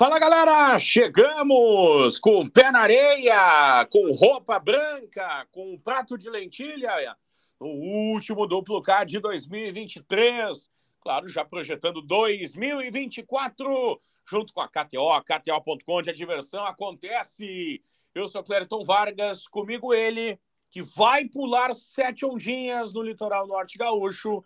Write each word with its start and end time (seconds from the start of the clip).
Fala 0.00 0.18
galera, 0.18 0.78
chegamos 0.78 2.18
com 2.18 2.40
o 2.40 2.50
pé 2.50 2.72
na 2.72 2.80
areia, 2.80 3.86
com 3.90 4.14
roupa 4.14 4.58
branca, 4.58 5.46
com 5.52 5.74
um 5.74 5.78
prato 5.78 6.16
de 6.16 6.30
lentilha, 6.30 7.14
no 7.60 7.66
último 7.66 8.46
duplo 8.46 8.80
K 8.80 9.04
de 9.04 9.20
2023. 9.20 10.70
Claro, 11.02 11.28
já 11.28 11.44
projetando 11.44 12.00
2024, 12.00 14.00
junto 14.24 14.54
com 14.54 14.62
a 14.62 14.68
KTO, 14.68 15.22
KTO.com, 15.22 15.92
onde 15.92 16.08
a 16.08 16.14
diversão 16.14 16.64
acontece. 16.64 17.84
Eu 18.14 18.26
sou 18.26 18.42
Clériton 18.42 18.86
Vargas, 18.86 19.46
comigo 19.46 19.92
ele, 19.92 20.40
que 20.70 20.80
vai 20.80 21.26
pular 21.26 21.74
sete 21.74 22.24
ondinhas 22.24 22.94
no 22.94 23.02
litoral 23.02 23.46
norte 23.46 23.76
gaúcho. 23.76 24.42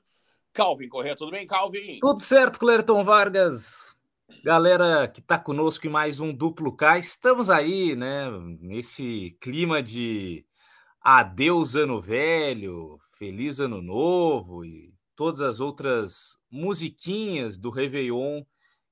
Calvin 0.53 0.89
Corrêa, 0.89 1.15
tudo 1.15 1.31
bem, 1.31 1.47
Calvin? 1.47 2.01
Tudo 2.01 2.19
certo, 2.19 2.59
Clériton 2.59 3.05
Vargas. 3.05 3.94
Galera 4.43 5.07
que 5.09 5.21
está 5.21 5.39
conosco 5.39 5.87
em 5.87 5.91
mais 5.91 6.21
um 6.21 6.33
Duplo 6.35 6.75
K, 6.75 6.99
estamos 6.99 7.51
aí, 7.51 7.95
né, 7.95 8.31
nesse 8.61 9.37
clima 9.41 9.83
de 9.83 10.47
adeus 11.01 11.77
ano 11.77 12.01
velho, 12.01 12.99
feliz 13.19 13.61
ano 13.61 13.83
novo 13.83 14.65
e 14.65 14.95
todas 15.15 15.41
as 15.43 15.61
outras 15.61 16.39
musiquinhas 16.51 17.59
do 17.59 17.71
Réveillon 17.71 18.43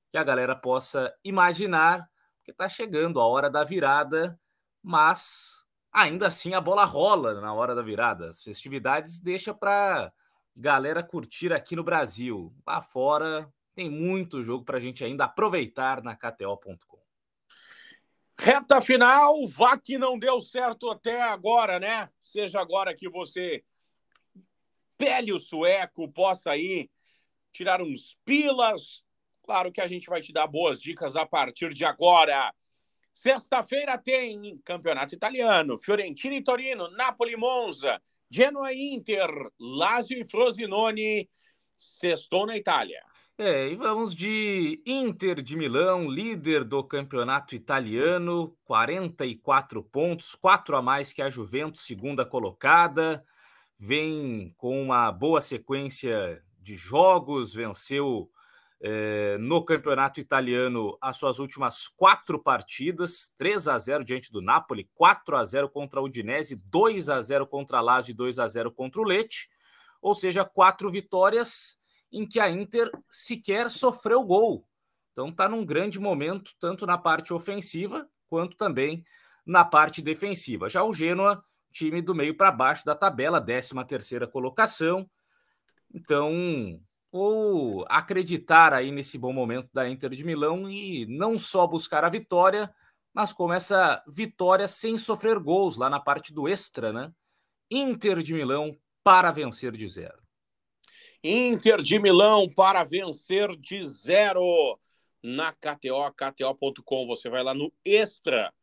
que 0.09 0.17
a 0.17 0.23
galera 0.23 0.55
possa 0.55 1.13
imaginar, 1.23 2.07
que 2.43 2.51
está 2.51 2.69
chegando 2.69 3.19
a 3.19 3.25
hora 3.25 3.49
da 3.49 3.63
virada, 3.63 4.39
mas 4.81 5.67
ainda 5.91 6.27
assim 6.27 6.53
a 6.53 6.61
bola 6.61 6.85
rola 6.85 7.41
na 7.41 7.53
hora 7.53 7.73
da 7.73 7.81
virada. 7.81 8.29
As 8.29 8.43
festividades 8.43 9.19
deixa 9.19 9.53
para 9.53 10.11
galera 10.55 11.03
curtir 11.03 11.51
aqui 11.51 11.75
no 11.75 11.83
Brasil. 11.83 12.53
Lá 12.65 12.81
fora, 12.81 13.51
tem 13.75 13.89
muito 13.89 14.43
jogo 14.43 14.63
para 14.63 14.77
a 14.77 14.81
gente 14.81 15.03
ainda 15.03 15.25
aproveitar 15.25 16.01
na 16.03 16.15
KTO.com. 16.15 17.01
Reta 18.39 18.81
final, 18.81 19.47
vá 19.47 19.77
que 19.77 19.97
não 19.97 20.17
deu 20.17 20.41
certo 20.41 20.89
até 20.89 21.21
agora, 21.21 21.79
né? 21.79 22.09
Seja 22.23 22.59
agora 22.59 22.95
que 22.95 23.07
você 23.07 23.63
pele 24.97 25.31
o 25.31 25.39
sueco, 25.39 26.11
possa 26.11 26.51
aí 26.51 26.89
tirar 27.51 27.81
uns 27.81 28.17
pilas. 28.25 29.03
Claro 29.43 29.71
que 29.71 29.81
a 29.81 29.87
gente 29.87 30.07
vai 30.07 30.21
te 30.21 30.33
dar 30.33 30.47
boas 30.47 30.81
dicas 30.81 31.15
a 31.15 31.25
partir 31.25 31.73
de 31.73 31.85
agora. 31.85 32.53
Sexta-feira 33.13 33.97
tem 33.97 34.57
Campeonato 34.65 35.13
Italiano, 35.13 35.77
Fiorentina 35.77 36.35
e 36.35 36.43
Torino, 36.43 36.89
Napoli 36.91 37.33
e 37.33 37.37
Monza, 37.37 38.01
Genoa 38.29 38.73
e 38.73 38.93
Inter, 38.93 39.29
Lazio 39.59 40.17
e 40.17 40.27
Frosinone, 40.27 41.29
sextou 41.77 42.47
na 42.47 42.57
Itália. 42.57 43.03
É, 43.35 43.67
e 43.67 43.75
vamos 43.75 44.13
de 44.13 44.79
Inter 44.85 45.41
de 45.41 45.57
Milão, 45.57 46.07
líder 46.07 46.63
do 46.63 46.83
campeonato 46.83 47.55
italiano, 47.55 48.55
44 48.63 49.83
pontos, 49.83 50.35
quatro 50.35 50.77
a 50.77 50.83
mais 50.83 51.11
que 51.11 51.19
a 51.19 51.31
Juventus, 51.31 51.81
segunda 51.81 52.23
colocada. 52.23 53.25
Vem 53.75 54.53
com 54.55 54.79
uma 54.79 55.11
boa 55.11 55.41
sequência 55.41 56.43
de 56.61 56.75
jogos, 56.75 57.55
venceu 57.55 58.29
é, 58.79 59.35
no 59.39 59.65
campeonato 59.65 60.19
italiano 60.19 60.95
as 61.01 61.17
suas 61.17 61.39
últimas 61.39 61.87
quatro 61.87 62.37
partidas: 62.37 63.33
3 63.35 63.67
a 63.67 63.79
0 63.79 64.05
diante 64.05 64.31
do 64.31 64.43
Napoli, 64.43 64.87
4 64.93 65.35
a 65.35 65.43
0 65.43 65.69
contra 65.69 65.99
o 65.99 66.05
Udinese, 66.05 66.55
2 66.67 67.09
a 67.09 67.19
0 67.19 67.47
contra 67.47 67.79
a 67.79 67.81
Lazio 67.81 68.11
e 68.11 68.15
2 68.15 68.37
a 68.37 68.47
0 68.47 68.71
contra 68.71 69.01
o 69.01 69.03
Lecce. 69.03 69.49
Ou 69.99 70.13
seja, 70.13 70.45
quatro 70.45 70.91
vitórias 70.91 71.81
em 72.13 72.27
que 72.27 72.39
a 72.39 72.49
Inter 72.49 72.91
sequer 73.09 73.71
sofreu 73.71 74.23
gol. 74.23 74.65
Então 75.11 75.29
está 75.29 75.49
num 75.49 75.65
grande 75.65 75.99
momento, 75.99 76.51
tanto 76.59 76.85
na 76.85 76.97
parte 76.97 77.33
ofensiva 77.33 78.07
quanto 78.29 78.55
também 78.55 79.03
na 79.45 79.65
parte 79.65 80.01
defensiva. 80.01 80.69
Já 80.69 80.83
o 80.83 80.93
Genoa, 80.93 81.43
time 81.71 82.01
do 82.01 82.15
meio 82.15 82.37
para 82.37 82.51
baixo 82.51 82.85
da 82.85 82.95
tabela, 82.95 83.41
13 83.41 83.83
terceira 83.85 84.27
colocação. 84.27 85.09
Então, 85.93 86.79
ou 87.11 87.85
acreditar 87.89 88.73
aí 88.73 88.91
nesse 88.91 89.17
bom 89.17 89.33
momento 89.33 89.69
da 89.73 89.89
Inter 89.89 90.11
de 90.11 90.23
Milão 90.23 90.69
e 90.69 91.05
não 91.07 91.37
só 91.37 91.67
buscar 91.67 92.03
a 92.03 92.09
vitória, 92.09 92.73
mas 93.13 93.33
como 93.33 93.53
essa 93.53 94.03
vitória 94.07 94.67
sem 94.67 94.97
sofrer 94.97 95.37
gols 95.39 95.77
lá 95.77 95.89
na 95.89 95.99
parte 95.99 96.33
do 96.33 96.47
extra, 96.47 96.91
né? 96.93 97.11
Inter 97.69 98.21
de 98.21 98.33
Milão 98.33 98.75
para 99.03 99.31
vencer 99.31 99.71
de 99.71 99.87
zero. 99.87 100.22
Inter 101.23 101.81
de 101.81 101.97
Milão 101.97 102.47
para 102.49 102.83
vencer 102.83 103.55
de 103.55 103.81
zero 103.83 104.77
na 105.21 105.53
KTO, 105.53 106.11
KTO.com. 106.11 107.07
Você 107.07 107.29
vai 107.29 107.41
lá 107.41 107.53
no 107.53 107.71
Extra 107.85 108.53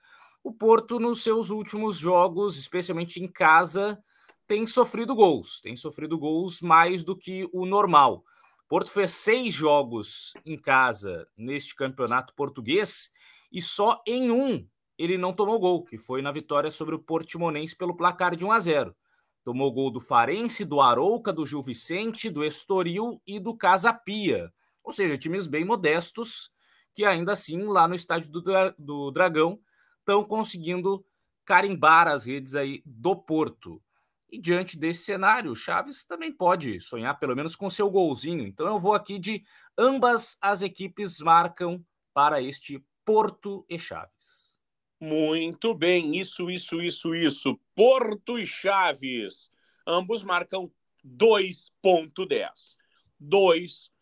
O 0.44 0.54
Porto, 0.54 1.00
nos 1.00 1.24
seus 1.24 1.50
últimos 1.50 1.98
jogos, 1.98 2.58
especialmente 2.58 3.22
em 3.22 3.28
casa, 3.28 4.02
tem 4.48 4.66
sofrido 4.68 5.16
gols, 5.16 5.60
tem 5.60 5.76
sofrido 5.76 6.18
gols 6.18 6.62
mais 6.62 7.04
do 7.04 7.18
que 7.18 7.50
o 7.52 7.66
normal. 7.66 8.24
Porto 8.70 8.92
fez 8.92 9.12
seis 9.12 9.54
jogos 9.54 10.34
em 10.46 10.58
casa 10.58 11.28
neste 11.36 11.76
campeonato 11.76 12.34
português 12.36 13.10
e 13.52 13.62
só 13.62 14.02
em 14.06 14.30
um 14.30 14.66
ele 14.98 15.18
não 15.18 15.32
tomou 15.32 15.60
gol, 15.60 15.84
que 15.84 15.98
foi 15.98 16.22
na 16.22 16.32
vitória 16.32 16.72
sobre 16.72 16.96
o 16.96 17.00
Portimonense 17.00 17.76
pelo 17.76 17.96
placar 17.96 18.36
de 18.36 18.44
1 18.44 18.52
a 18.52 18.60
0. 18.60 18.96
Tomou 19.44 19.72
gol 19.72 19.92
do 19.92 20.00
Farense, 20.00 20.66
do 20.66 20.82
Arouca, 20.82 21.32
do 21.32 21.46
Gil 21.46 21.62
Vicente, 21.62 22.30
do 22.30 22.44
Estoril 22.44 23.22
e 23.26 23.40
do 23.40 23.56
Casa 23.56 23.94
Pia. 23.94 24.52
Ou 24.88 24.94
seja, 24.94 25.18
times 25.18 25.48
bem 25.48 25.66
modestos 25.66 26.50
que 26.96 27.04
ainda 27.04 27.34
assim 27.34 27.62
lá 27.64 27.90
no 27.90 27.94
estádio 27.94 28.32
do, 28.32 28.42
Dra 28.42 28.74
do 28.80 29.12
Dragão 29.12 29.60
estão 30.00 30.24
conseguindo 30.24 31.06
carimbar 31.44 32.08
as 32.08 32.26
redes 32.26 32.56
aí 32.56 32.82
do 32.86 33.14
Porto. 33.14 33.84
E 34.32 34.40
diante 34.40 34.80
desse 34.80 35.04
cenário, 35.04 35.52
o 35.52 35.56
Chaves 35.56 36.06
também 36.06 36.32
pode 36.32 36.80
sonhar 36.80 37.20
pelo 37.20 37.36
menos 37.36 37.54
com 37.54 37.70
seu 37.70 37.92
golzinho. 37.92 38.48
Então 38.48 38.66
eu 38.66 38.80
vou 38.80 38.94
aqui 38.94 39.20
de 39.20 39.44
ambas 39.78 40.38
as 40.42 40.62
equipes 40.62 41.20
marcam 41.20 41.86
para 42.14 42.42
este 42.42 42.82
Porto 43.04 43.66
e 43.68 43.78
Chaves. 43.78 44.58
Muito 45.02 45.76
bem, 45.76 46.16
isso, 46.16 46.50
isso, 46.50 46.82
isso, 46.82 47.14
isso. 47.14 47.60
Porto 47.76 48.40
e 48.40 48.48
Chaves. 48.48 49.50
Ambos 49.86 50.24
marcam 50.24 50.72
2.10. 51.06 52.78
2 53.20 53.97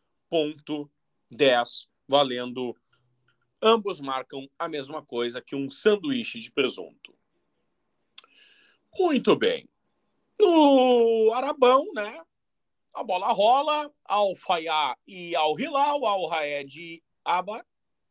10, 1.31 1.88
valendo. 2.07 2.75
Ambos 3.62 4.00
marcam 4.00 4.48
a 4.60 4.68
mesma 4.68 5.04
coisa 5.04 5.42
que 5.42 5.56
um 5.56 5.72
sanduíche 5.72 6.39
de 6.39 6.51
presunto. 6.51 7.16
Muito 8.98 9.36
bem. 9.36 9.68
No 10.39 11.31
Arabão, 11.33 11.86
né? 11.94 12.22
A 12.94 13.04
bola 13.04 13.31
rola, 13.33 13.92
ao 14.06 14.36
Fayá 14.36 14.95
e 15.07 15.36
ao 15.36 15.60
Hilal, 15.60 16.06
ao 16.06 16.27
Raed 16.27 17.04
Aba 17.24 17.66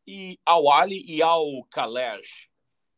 e 0.06 0.38
ao 0.44 0.70
Ali 0.70 1.02
e 1.06 1.22
ao 1.22 1.64
Kalesh. 1.70 2.49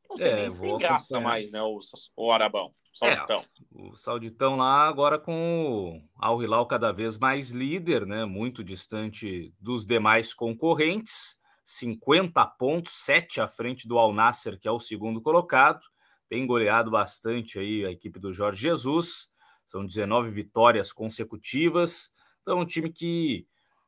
Não 0.08 0.16
sei 0.16 0.30
é, 0.30 0.36
nem 0.36 0.50
se 0.50 0.60
tem 0.60 0.78
graça 0.78 1.20
mais, 1.20 1.50
né, 1.50 1.62
o, 1.62 1.78
o 2.16 2.32
Arabão. 2.32 2.74
Sauditão. 2.96 3.40
É, 3.40 3.44
o 3.72 3.94
Sauditão 3.94 4.56
lá 4.56 4.88
agora 4.88 5.18
com 5.18 6.00
o 6.00 6.02
Al 6.16 6.42
Hilal 6.42 6.66
cada 6.66 6.92
vez 6.92 7.18
mais 7.18 7.50
líder, 7.50 8.06
né? 8.06 8.24
Muito 8.24 8.64
distante 8.64 9.54
dos 9.60 9.84
demais 9.84 10.32
concorrentes. 10.32 11.36
50 11.62 12.46
pontos, 12.58 12.92
7 13.04 13.40
à 13.40 13.48
frente 13.48 13.86
do 13.86 13.98
Al 13.98 14.14
Nasser, 14.14 14.58
que 14.58 14.68
é 14.68 14.70
o 14.70 14.78
segundo 14.78 15.20
colocado. 15.20 15.84
tem 16.28 16.46
goleado 16.46 16.90
bastante 16.90 17.58
aí 17.58 17.84
a 17.84 17.90
equipe 17.90 18.18
do 18.18 18.32
Jorge 18.32 18.62
Jesus. 18.62 19.28
São 19.66 19.84
19 19.84 20.30
vitórias 20.30 20.92
consecutivas. 20.92 22.10
Então, 22.40 22.58
é 22.58 22.62
um 22.62 22.64
time 22.64 22.90
que 22.90 23.46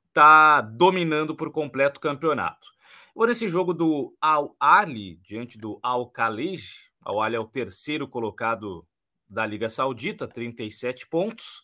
está 0.09 0.61
dominando 0.61 1.35
por 1.35 1.51
completo 1.51 1.99
o 1.99 2.03
campeonato. 2.03 2.69
Agora, 3.15 3.31
nesse 3.31 3.49
jogo 3.49 3.73
do 3.73 4.15
Al 4.21 4.55
Ali, 4.61 5.17
diante 5.17 5.57
do 5.59 5.79
Al 5.83 6.11
Khalij, 6.11 6.91
Al 7.05 7.23
Ali 7.23 7.37
é 7.37 7.41
o 7.41 7.47
terceiro 7.47 8.07
colocado 8.07 8.87
da 9.29 9.45
Liga 9.45 9.69
Saudita, 9.69 10.27
37 10.27 11.09
pontos. 11.09 11.63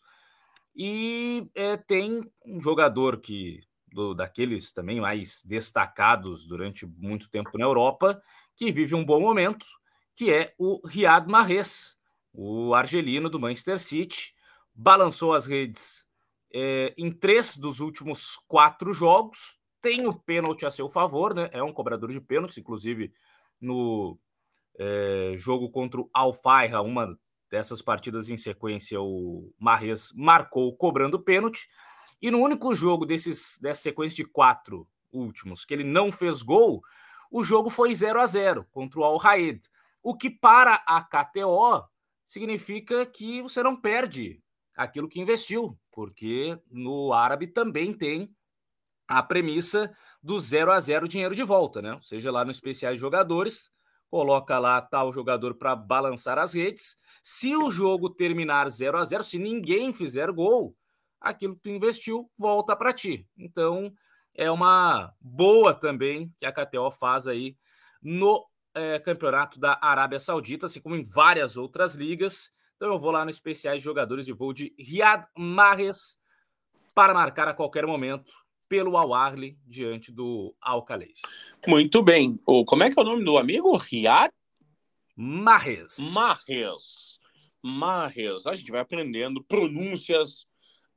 E 0.75 1.47
é, 1.55 1.77
tem 1.77 2.21
um 2.45 2.59
jogador 2.59 3.19
que 3.19 3.61
do, 3.95 4.13
daqueles 4.13 4.73
também 4.73 4.99
mais 4.99 5.41
destacados 5.45 6.45
durante 6.45 6.85
muito 6.85 7.29
tempo 7.29 7.57
na 7.57 7.63
Europa, 7.63 8.21
que 8.57 8.71
vive 8.71 8.93
um 8.93 9.05
bom 9.05 9.21
momento, 9.21 9.65
que 10.13 10.29
é 10.29 10.53
o 10.57 10.85
Riyad 10.85 11.29
Mahrez, 11.29 11.97
o 12.33 12.73
argelino 12.73 13.29
do 13.29 13.39
Manchester 13.39 13.79
City, 13.79 14.33
balançou 14.73 15.33
as 15.33 15.47
redes 15.47 16.05
é, 16.53 16.93
em 16.97 17.09
três 17.09 17.55
dos 17.55 17.79
últimos 17.79 18.35
quatro 18.47 18.91
jogos, 18.91 19.57
tem 19.81 20.05
o 20.07 20.13
pênalti 20.13 20.65
a 20.65 20.71
seu 20.71 20.89
favor, 20.89 21.33
né? 21.33 21.49
É 21.53 21.63
um 21.63 21.71
cobrador 21.71 22.11
de 22.11 22.19
pênaltis, 22.19 22.57
inclusive 22.57 23.13
no 23.61 24.19
é, 24.77 25.33
jogo 25.37 25.69
contra 25.69 26.01
o 26.01 26.09
Alfaira, 26.13 26.81
uma 26.81 27.17
dessas 27.55 27.81
partidas 27.81 28.29
em 28.29 28.35
sequência, 28.35 28.99
o 28.99 29.49
Marres 29.57 30.11
marcou 30.13 30.75
cobrando 30.75 31.17
pênalti. 31.17 31.69
E 32.21 32.29
no 32.29 32.39
único 32.39 32.73
jogo 32.73 33.05
desses, 33.05 33.57
dessa 33.61 33.83
sequência 33.83 34.17
de 34.17 34.29
quatro 34.29 34.85
últimos 35.09 35.63
que 35.63 35.73
ele 35.73 35.85
não 35.85 36.11
fez 36.11 36.41
gol, 36.41 36.83
o 37.31 37.41
jogo 37.43 37.69
foi 37.69 37.95
0 37.95 38.19
a 38.19 38.25
0 38.25 38.65
contra 38.71 38.99
o 38.99 39.05
Al 39.05 39.15
Raed. 39.15 39.61
O 40.03 40.17
que 40.17 40.29
para 40.29 40.83
a 40.85 41.01
KTO 41.01 41.87
significa 42.25 43.05
que 43.05 43.41
você 43.41 43.63
não 43.63 43.79
perde 43.79 44.43
aquilo 44.75 45.07
que 45.07 45.21
investiu, 45.21 45.79
porque 45.89 46.59
no 46.69 47.13
árabe 47.13 47.47
também 47.47 47.93
tem 47.93 48.35
a 49.07 49.23
premissa 49.23 49.95
do 50.21 50.37
0 50.37 50.73
a 50.73 50.79
0 50.81 51.07
dinheiro 51.07 51.33
de 51.33 51.43
volta, 51.43 51.81
né? 51.81 51.93
Ou 51.93 52.01
seja, 52.01 52.29
lá 52.31 52.43
no 52.43 52.51
especiais 52.51 52.99
jogadores, 52.99 53.71
coloca 54.09 54.57
lá 54.59 54.81
tal 54.81 55.11
jogador 55.11 55.55
para 55.55 55.75
balançar 55.75 56.37
as 56.37 56.53
redes. 56.53 56.95
Se 57.23 57.55
o 57.55 57.69
jogo 57.69 58.09
terminar 58.09 58.69
0 58.69 58.97
a 58.97 59.03
0, 59.03 59.23
se 59.23 59.39
ninguém 59.39 59.91
fizer 59.91 60.31
gol, 60.31 60.75
aquilo 61.19 61.55
que 61.55 61.61
tu 61.63 61.69
investiu 61.69 62.29
volta 62.37 62.75
para 62.75 62.93
ti. 62.93 63.27
Então, 63.37 63.91
é 64.33 64.51
uma 64.51 65.13
boa 65.19 65.73
também 65.73 66.33
que 66.37 66.45
a 66.45 66.51
KTO 66.51 66.91
faz 66.91 67.27
aí 67.27 67.57
no 68.01 68.45
é, 68.73 68.99
campeonato 68.99 69.59
da 69.59 69.79
Arábia 69.81 70.19
Saudita, 70.19 70.65
assim 70.65 70.81
como 70.81 70.95
em 70.95 71.03
várias 71.03 71.57
outras 71.57 71.95
ligas. 71.95 72.51
Então 72.75 72.91
eu 72.91 72.99
vou 72.99 73.11
lá 73.11 73.23
no 73.23 73.31
especiais 73.31 73.81
jogadores 73.81 74.27
e 74.27 74.33
vou 74.33 74.53
de 74.53 74.75
Riyad 74.77 75.25
Mahrez 75.35 76.17
para 76.93 77.13
marcar 77.13 77.47
a 77.47 77.53
qualquer 77.53 77.85
momento 77.85 78.31
pelo 78.75 78.97
Al 78.97 79.37
diante 79.65 80.11
do 80.11 80.53
Al 80.59 80.85
Muito 81.65 82.03
bem. 82.03 82.37
O, 82.45 82.65
como 82.65 82.83
é 82.83 82.91
que 82.91 82.99
é 82.99 83.01
o 83.01 83.05
nome 83.05 83.23
do 83.23 83.37
amigo? 83.37 83.77
Riyad 83.77 84.33
Mahrez. 85.15 85.95
Mahrez. 86.11 87.17
Mahrez. 87.63 88.45
A 88.45 88.53
gente 88.53 88.69
vai 88.69 88.81
aprendendo 88.81 89.41
pronúncias 89.41 90.45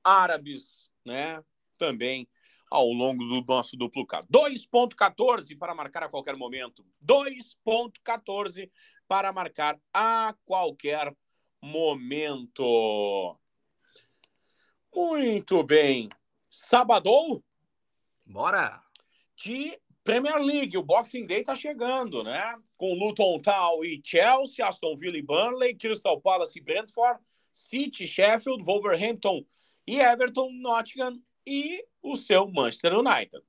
árabes, 0.03 0.91
né? 1.07 1.41
Também 1.79 2.29
ao 2.69 2.89
longo 2.89 3.25
do 3.25 3.45
nosso 3.47 3.77
duplo 3.77 4.05
K. 4.05 4.23
2.14 4.27 5.57
para 5.57 5.73
marcar 5.73 6.03
a 6.03 6.09
qualquer 6.09 6.37
momento. 6.37 6.85
2.14 7.07 8.69
para 9.07 9.33
marcar 9.33 9.79
a 9.95 10.35
qualquer 10.45 11.15
momento. 11.63 13.39
Muito 14.93 15.63
bem. 15.63 16.09
Sabadou? 16.51 17.45
Bora! 18.29 18.83
De 19.43 19.81
Premier 20.05 20.39
League, 20.39 20.77
o 20.77 20.83
Boxing 20.83 21.27
Day 21.27 21.43
tá 21.43 21.57
chegando, 21.57 22.23
né? 22.23 22.55
Com 22.77 22.93
Luton 22.93 23.39
Town 23.39 23.83
e 23.83 24.01
Chelsea, 24.05 24.67
Aston 24.67 24.97
Villa 24.97 25.17
e 25.17 25.23
Burnley, 25.23 25.75
Crystal 25.75 26.21
Palace 26.21 26.59
e 26.59 26.63
Brentford, 26.63 27.21
City, 27.53 28.07
Sheffield, 28.07 28.63
Wolverhampton 28.65 29.45
e 29.87 29.99
Everton, 29.99 30.51
Nottingham 30.61 31.19
e 31.47 31.83
o 32.03 32.17
seu 32.17 32.47
Manchester 32.47 32.99
United. 32.99 33.43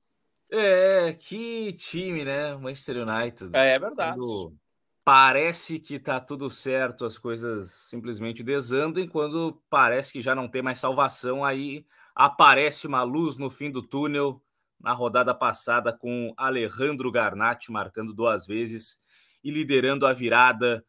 É, 0.50 1.12
que 1.12 1.74
time, 1.74 2.24
né? 2.24 2.54
Manchester 2.54 3.06
United. 3.06 3.50
É, 3.54 3.74
é 3.74 3.78
verdade. 3.78 4.18
Quando 4.18 4.56
parece 5.04 5.78
que 5.78 5.98
tá 5.98 6.18
tudo 6.20 6.48
certo, 6.48 7.04
as 7.04 7.18
coisas 7.18 7.70
simplesmente 7.70 8.42
desandam, 8.42 9.02
e 9.02 9.08
quando 9.08 9.62
parece 9.68 10.12
que 10.12 10.22
já 10.22 10.34
não 10.34 10.48
tem 10.48 10.62
mais 10.62 10.78
salvação, 10.78 11.44
aí 11.44 11.84
aparece 12.14 12.86
uma 12.86 13.02
luz 13.02 13.36
no 13.36 13.50
fim 13.50 13.70
do 13.70 13.82
túnel 13.82 14.42
na 14.80 14.92
rodada 14.92 15.34
passada 15.34 15.92
com 15.92 16.32
Alejandro 16.36 17.10
Garnatti 17.12 17.70
marcando 17.70 18.14
duas 18.14 18.46
vezes 18.46 18.98
e 19.44 19.50
liderando 19.50 20.06
a 20.06 20.12
virada 20.12 20.84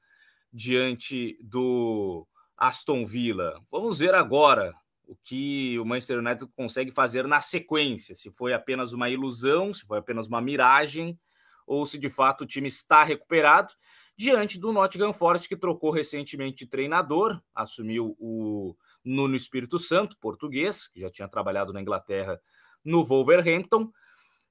diante 0.51 1.37
do 1.41 2.27
Aston 2.57 3.05
Villa. 3.05 3.61
Vamos 3.69 3.99
ver 3.99 4.13
agora 4.13 4.73
o 5.05 5.15
que 5.15 5.77
o 5.77 5.85
Manchester 5.85 6.19
United 6.19 6.49
consegue 6.55 6.91
fazer 6.91 7.27
na 7.27 7.41
sequência, 7.41 8.15
se 8.15 8.31
foi 8.31 8.53
apenas 8.53 8.93
uma 8.93 9.09
ilusão, 9.09 9.73
se 9.73 9.85
foi 9.85 9.97
apenas 9.97 10.27
uma 10.27 10.41
miragem, 10.41 11.19
ou 11.67 11.85
se 11.85 11.97
de 11.97 12.09
fato 12.09 12.41
o 12.41 12.47
time 12.47 12.67
está 12.67 13.03
recuperado, 13.03 13.73
diante 14.15 14.59
do 14.59 14.71
Nottingham 14.71 15.11
Forest, 15.11 15.49
que 15.49 15.57
trocou 15.57 15.91
recentemente 15.91 16.63
de 16.63 16.69
treinador, 16.69 17.41
assumiu 17.53 18.15
o 18.19 18.75
Nuno 19.03 19.35
Espírito 19.35 19.79
Santo, 19.79 20.17
português, 20.17 20.87
que 20.87 20.99
já 20.99 21.09
tinha 21.09 21.27
trabalhado 21.27 21.73
na 21.73 21.81
Inglaterra 21.81 22.39
no 22.83 23.03
Wolverhampton. 23.03 23.91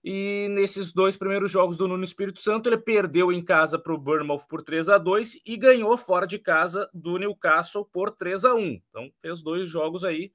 E 0.02 0.48
nesses 0.50 0.92
dois 0.92 1.16
primeiros 1.16 1.50
jogos 1.50 1.76
do 1.76 1.86
Nuno 1.86 2.04
Espírito 2.04 2.40
Santo, 2.40 2.68
ele 2.68 2.78
perdeu 2.78 3.30
em 3.30 3.44
casa 3.44 3.78
para 3.78 3.92
o 3.92 3.98
Bournemouth 3.98 4.46
por 4.48 4.62
3 4.62 4.88
a 4.88 4.96
2 4.96 5.42
e 5.44 5.56
ganhou 5.58 5.94
fora 5.96 6.26
de 6.26 6.38
casa 6.38 6.88
do 6.94 7.18
Newcastle 7.18 7.84
por 7.84 8.10
3 8.10 8.46
a 8.46 8.54
1 8.54 8.80
Então, 8.88 9.12
fez 9.20 9.42
dois 9.42 9.68
jogos 9.68 10.02
aí 10.02 10.32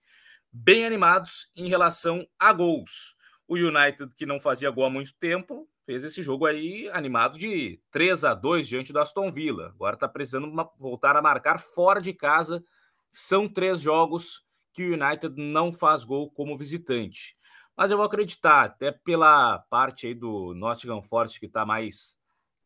bem 0.52 0.86
animados 0.86 1.52
em 1.56 1.68
relação 1.68 2.26
a 2.38 2.54
gols. 2.54 3.16
O 3.48 3.56
United, 3.56 4.14
que 4.16 4.26
não 4.26 4.40
fazia 4.40 4.70
gol 4.70 4.86
há 4.86 4.90
muito 4.90 5.14
tempo, 5.16 5.68
fez 5.84 6.04
esse 6.04 6.24
jogo 6.24 6.46
aí 6.46 6.90
animado 6.94 7.38
de 7.38 7.80
3 7.92 8.24
a 8.24 8.34
2 8.34 8.68
diante 8.68 8.94
do 8.94 9.00
Aston 9.00 9.30
Villa. 9.30 9.68
Agora 9.68 9.96
está 9.96 10.08
precisando 10.08 10.52
voltar 10.80 11.16
a 11.16 11.22
marcar 11.22 11.60
fora 11.60 12.00
de 12.00 12.14
casa. 12.14 12.64
São 13.12 13.48
três 13.48 13.82
jogos 13.82 14.46
que 14.74 14.84
o 14.84 14.94
United 14.94 15.36
não 15.38 15.72
faz 15.72 16.04
gol 16.04 16.30
como 16.32 16.58
visitante. 16.58 17.36
Mas 17.76 17.92
eu 17.92 17.98
vou 17.98 18.06
acreditar, 18.06 18.64
até 18.64 18.92
pela 18.92 19.60
parte 19.70 20.08
aí 20.08 20.14
do 20.14 20.54
Nottingham 20.54 21.02
Forest 21.02 21.40
que 21.40 21.46
está 21.46 21.66
mais 21.66 22.18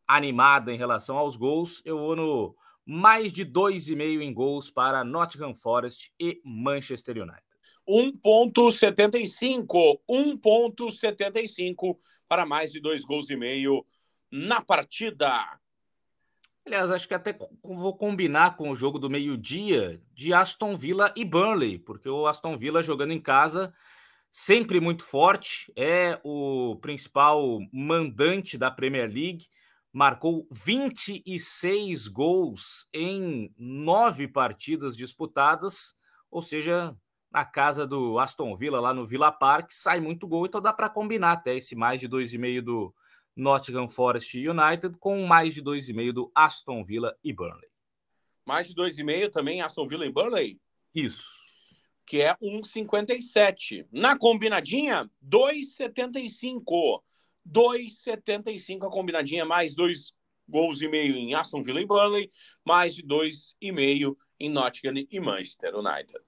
animada 0.07 0.73
em 0.73 0.77
relação 0.77 1.17
aos 1.17 1.35
gols, 1.35 1.81
eu 1.85 1.97
vou 1.97 2.15
no 2.15 2.55
mais 2.85 3.31
de 3.31 3.45
2,5 3.45 4.21
em 4.21 4.33
gols 4.33 4.71
para 4.71 5.03
Nottingham 5.03 5.53
Forest 5.53 6.11
e 6.19 6.41
Manchester 6.43 7.17
United. 7.17 7.43
1,75. 7.87 9.99
1,75 10.09 11.97
para 12.27 12.45
mais 12.45 12.71
de 12.71 12.79
dois 12.79 13.03
gols 13.03 13.29
e 13.29 13.35
meio 13.35 13.85
na 14.31 14.61
partida. 14.61 15.59
Aliás, 16.65 16.91
acho 16.91 17.07
que 17.07 17.15
até 17.15 17.35
vou 17.63 17.97
combinar 17.97 18.55
com 18.55 18.69
o 18.69 18.75
jogo 18.75 18.99
do 18.99 19.09
meio-dia 19.09 19.99
de 20.13 20.33
Aston 20.33 20.75
Villa 20.75 21.11
e 21.15 21.25
Burnley, 21.25 21.79
porque 21.79 22.07
o 22.07 22.27
Aston 22.27 22.55
Villa 22.57 22.83
jogando 22.83 23.11
em 23.11 23.19
casa 23.19 23.73
sempre 24.31 24.79
muito 24.79 25.03
forte, 25.03 25.71
é 25.75 26.19
o 26.23 26.77
principal 26.81 27.59
mandante 27.71 28.57
da 28.57 28.69
Premier 28.69 29.07
League, 29.11 29.45
marcou 29.91 30.47
26 30.51 32.07
gols 32.07 32.87
em 32.93 33.53
nove 33.57 34.27
partidas 34.27 34.95
disputadas, 34.95 35.95
ou 36.29 36.41
seja, 36.41 36.95
na 37.31 37.43
casa 37.43 37.85
do 37.87 38.19
Aston 38.19 38.55
Villa, 38.55 38.79
lá 38.79 38.93
no 38.93 39.05
Villa 39.05 39.31
Park, 39.31 39.71
sai 39.71 39.99
muito 39.99 40.27
gol, 40.27 40.45
então 40.45 40.61
dá 40.61 40.71
para 40.73 40.89
combinar 40.89 41.33
até 41.33 41.55
esse 41.55 41.75
mais 41.75 41.99
de 41.99 42.07
2,5 42.07 42.61
do 42.61 42.93
Nottingham 43.35 43.87
Forest 43.87 44.37
United 44.37 44.97
com 44.99 45.25
mais 45.25 45.53
de 45.53 45.63
2,5 45.63 46.11
do 46.11 46.31
Aston 46.35 46.83
Villa 46.83 47.15
e 47.23 47.33
Burnley. 47.33 47.69
Mais 48.45 48.67
de 48.67 48.75
2,5 48.75 49.31
também 49.31 49.61
Aston 49.61 49.87
Villa 49.87 50.05
e 50.05 50.11
Burnley? 50.11 50.59
Isso. 50.93 51.48
Que 52.09 52.23
é 52.23 52.33
1,57. 52.41 53.85
Na 53.91 54.17
combinadinha, 54.17 55.07
2,75. 55.23 57.03
2,75 57.47 58.87
a 58.87 58.89
combinadinha, 58.89 59.45
mais 59.45 59.75
dois 59.75 60.11
gols 60.47 60.81
e 60.81 60.87
meio 60.87 61.15
em 61.15 61.35
Aston 61.35 61.61
Villa 61.61 61.79
e 61.79 61.85
Burnley, 61.85 62.31
mais 62.65 62.95
de 62.95 63.03
2,5 63.03 64.17
em 64.39 64.49
Nottingham 64.49 65.05
e 65.07 65.19
Manchester 65.19 65.75
United. 65.75 66.19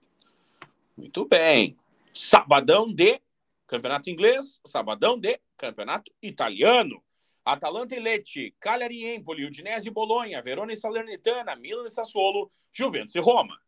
Muito 0.95 1.27
bem. 1.27 1.75
Sabadão 2.13 2.93
de 2.93 3.19
campeonato 3.65 4.07
inglês, 4.11 4.61
sabadão 4.63 5.19
de 5.19 5.41
campeonato 5.57 6.11
italiano. 6.21 7.03
Atalanta 7.43 7.95
e 7.95 8.00
Lecce, 8.00 8.53
Cagliari 8.59 9.03
e 9.03 9.15
Empoli, 9.15 9.45
Udinese 9.45 9.88
e 9.88 9.91
Bolonha, 9.91 10.43
Verona 10.43 10.73
e 10.73 10.75
Salernitana, 10.75 11.55
Milan 11.55 11.88
e 11.88 11.89
Sassuolo, 11.89 12.51
Juventus 12.71 13.15
e 13.15 13.19
Roma. 13.19 13.59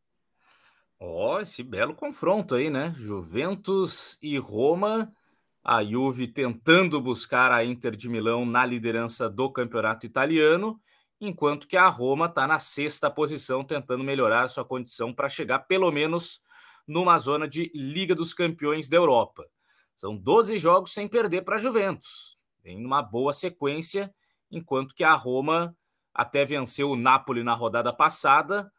Ó, 1.06 1.36
oh, 1.36 1.40
esse 1.42 1.62
belo 1.62 1.94
confronto 1.94 2.56
aí, 2.56 2.70
né? 2.70 2.94
Juventus 2.96 4.18
e 4.22 4.38
Roma. 4.38 5.14
A 5.62 5.84
Juve 5.84 6.28
tentando 6.28 7.02
buscar 7.02 7.52
a 7.52 7.64
Inter 7.66 7.94
de 7.94 8.08
Milão 8.08 8.46
na 8.46 8.66
liderança 8.66 9.30
do 9.30 9.52
campeonato 9.52 10.06
italiano, 10.06 10.80
enquanto 11.20 11.68
que 11.68 11.76
a 11.76 11.90
Roma 11.90 12.28
está 12.28 12.48
na 12.48 12.58
sexta 12.58 13.12
posição, 13.12 13.66
tentando 13.66 14.02
melhorar 14.02 14.48
sua 14.48 14.64
condição 14.64 15.14
para 15.14 15.28
chegar 15.28 15.60
pelo 15.60 15.92
menos 15.92 16.40
numa 16.88 17.18
zona 17.20 17.50
de 17.50 17.70
Liga 17.76 18.16
dos 18.16 18.34
Campeões 18.34 18.88
da 18.88 18.96
Europa. 18.96 19.46
São 19.94 20.16
12 20.16 20.58
jogos 20.58 20.94
sem 20.94 21.06
perder 21.10 21.42
para 21.42 21.58
a 21.58 21.60
Juventus. 21.60 22.38
Tem 22.62 22.84
uma 22.84 23.02
boa 23.02 23.34
sequência, 23.34 24.10
enquanto 24.50 24.96
que 24.96 25.04
a 25.04 25.14
Roma 25.16 25.76
até 26.14 26.46
venceu 26.46 26.92
o 26.92 26.96
Napoli 26.96 27.44
na 27.44 27.54
rodada 27.54 27.92
passada, 27.92 28.72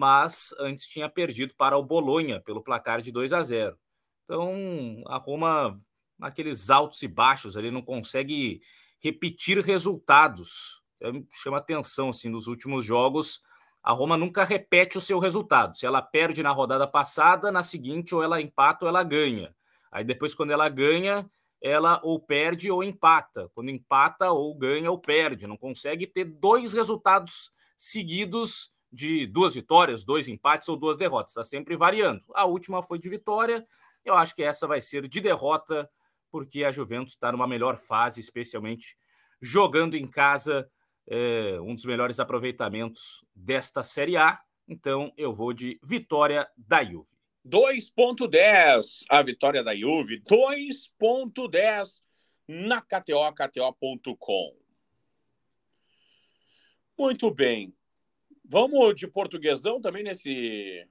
mas 0.00 0.54
antes 0.58 0.86
tinha 0.86 1.10
perdido 1.10 1.54
para 1.54 1.76
o 1.76 1.82
Bolonha 1.82 2.40
pelo 2.40 2.62
placar 2.62 3.02
de 3.02 3.12
2 3.12 3.34
a 3.34 3.42
0. 3.42 3.78
Então, 4.24 5.02
a 5.06 5.18
Roma, 5.18 5.78
naqueles 6.18 6.70
altos 6.70 7.02
e 7.02 7.08
baixos 7.08 7.54
ali, 7.54 7.70
não 7.70 7.82
consegue 7.82 8.62
repetir 8.98 9.58
resultados. 9.58 10.82
É, 11.02 11.12
chama 11.30 11.58
atenção, 11.58 12.08
assim, 12.08 12.30
nos 12.30 12.46
últimos 12.46 12.82
jogos, 12.82 13.42
a 13.82 13.92
Roma 13.92 14.16
nunca 14.16 14.42
repete 14.42 14.96
o 14.96 15.02
seu 15.02 15.18
resultado. 15.18 15.76
Se 15.76 15.84
ela 15.84 16.00
perde 16.00 16.42
na 16.42 16.50
rodada 16.50 16.86
passada, 16.86 17.52
na 17.52 17.62
seguinte, 17.62 18.14
ou 18.14 18.22
ela 18.22 18.40
empata 18.40 18.86
ou 18.86 18.88
ela 18.88 19.02
ganha. 19.02 19.54
Aí 19.92 20.02
depois, 20.02 20.34
quando 20.34 20.52
ela 20.52 20.70
ganha, 20.70 21.30
ela 21.60 22.00
ou 22.02 22.18
perde 22.18 22.70
ou 22.70 22.82
empata. 22.82 23.50
Quando 23.52 23.68
empata, 23.68 24.32
ou 24.32 24.56
ganha 24.56 24.90
ou 24.90 24.98
perde. 24.98 25.46
Não 25.46 25.58
consegue 25.58 26.06
ter 26.06 26.24
dois 26.24 26.72
resultados 26.72 27.50
seguidos 27.76 28.79
de 28.92 29.26
duas 29.26 29.54
vitórias, 29.54 30.04
dois 30.04 30.28
empates 30.28 30.68
ou 30.68 30.76
duas 30.76 30.96
derrotas. 30.96 31.30
Está 31.30 31.44
sempre 31.44 31.76
variando. 31.76 32.24
A 32.34 32.44
última 32.44 32.82
foi 32.82 32.98
de 32.98 33.08
vitória. 33.08 33.64
Eu 34.04 34.14
acho 34.14 34.34
que 34.34 34.42
essa 34.42 34.66
vai 34.66 34.80
ser 34.80 35.06
de 35.08 35.20
derrota, 35.20 35.88
porque 36.30 36.64
a 36.64 36.72
Juventus 36.72 37.14
está 37.14 37.30
numa 37.30 37.46
melhor 37.46 37.76
fase, 37.76 38.20
especialmente 38.20 38.96
jogando 39.40 39.96
em 39.96 40.06
casa, 40.06 40.70
é, 41.06 41.60
um 41.60 41.74
dos 41.74 41.84
melhores 41.84 42.20
aproveitamentos 42.20 43.24
desta 43.34 43.82
Série 43.82 44.16
A. 44.16 44.40
Então 44.68 45.12
eu 45.16 45.32
vou 45.32 45.52
de 45.52 45.78
vitória 45.82 46.48
da 46.56 46.84
Juve. 46.84 47.20
2.10 47.46 49.04
a 49.08 49.22
vitória 49.22 49.64
da 49.64 49.74
Juve, 49.74 50.22
2.10 50.22 52.02
na 52.46 52.80
KTO, 52.80 53.32
KTO.com. 53.34 54.56
Muito 56.98 57.30
bem. 57.30 57.74
Vamos 58.50 58.96
de 58.96 59.06
portuguesão 59.06 59.80
também 59.80 60.02
nesse 60.02 60.84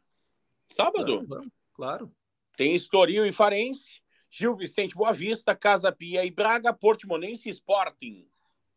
sábado? 0.70 1.28
Claro. 1.28 1.52
claro. 1.74 2.12
Tem 2.56 2.74
Estoril 2.74 3.26
e 3.26 3.34
Farense, 3.34 4.00
Gil 4.32 4.56
Vicente 4.56 4.96
Boa 4.96 5.12
Vista, 5.12 5.54
Casa 5.54 5.92
Pia 5.92 6.24
e 6.24 6.32
Braga, 6.32 6.72
Portimonense 6.72 7.50
e 7.50 7.52
Sporting. 7.52 8.26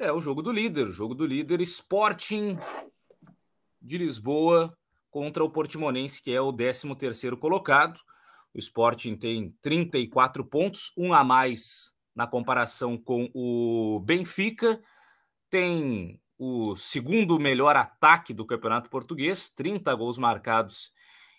É 0.01 0.11
o 0.12 0.21
jogo 0.21 0.43
do 0.43 0.51
líder, 0.51 0.89
o 0.89 0.91
jogo 0.91 1.15
do 1.15 1.25
líder 1.25 1.61
Sporting 1.61 2.57
de 3.81 3.99
Lisboa 3.99 4.77
contra 5.12 5.45
o 5.45 5.51
Portimonense, 5.53 6.21
que 6.21 6.33
é 6.33 6.41
o 6.41 6.53
13º 6.53 7.37
colocado. 7.39 8.01
O 8.53 8.59
Sporting 8.59 9.15
tem 9.15 9.51
34 9.62 10.45
pontos, 10.45 10.93
um 10.99 11.15
a 11.15 11.23
mais 11.23 11.95
na 12.17 12.27
comparação 12.27 12.99
com 12.99 13.31
o 13.33 14.01
Benfica. 14.01 14.83
Tem 15.49 16.21
o 16.45 16.75
segundo 16.75 17.39
melhor 17.39 17.77
ataque 17.77 18.35
do 18.35 18.45
Campeonato 18.45 18.91
Português, 18.91 19.49
30 19.49 19.95
gols 19.95 20.19
marcados 20.19 20.91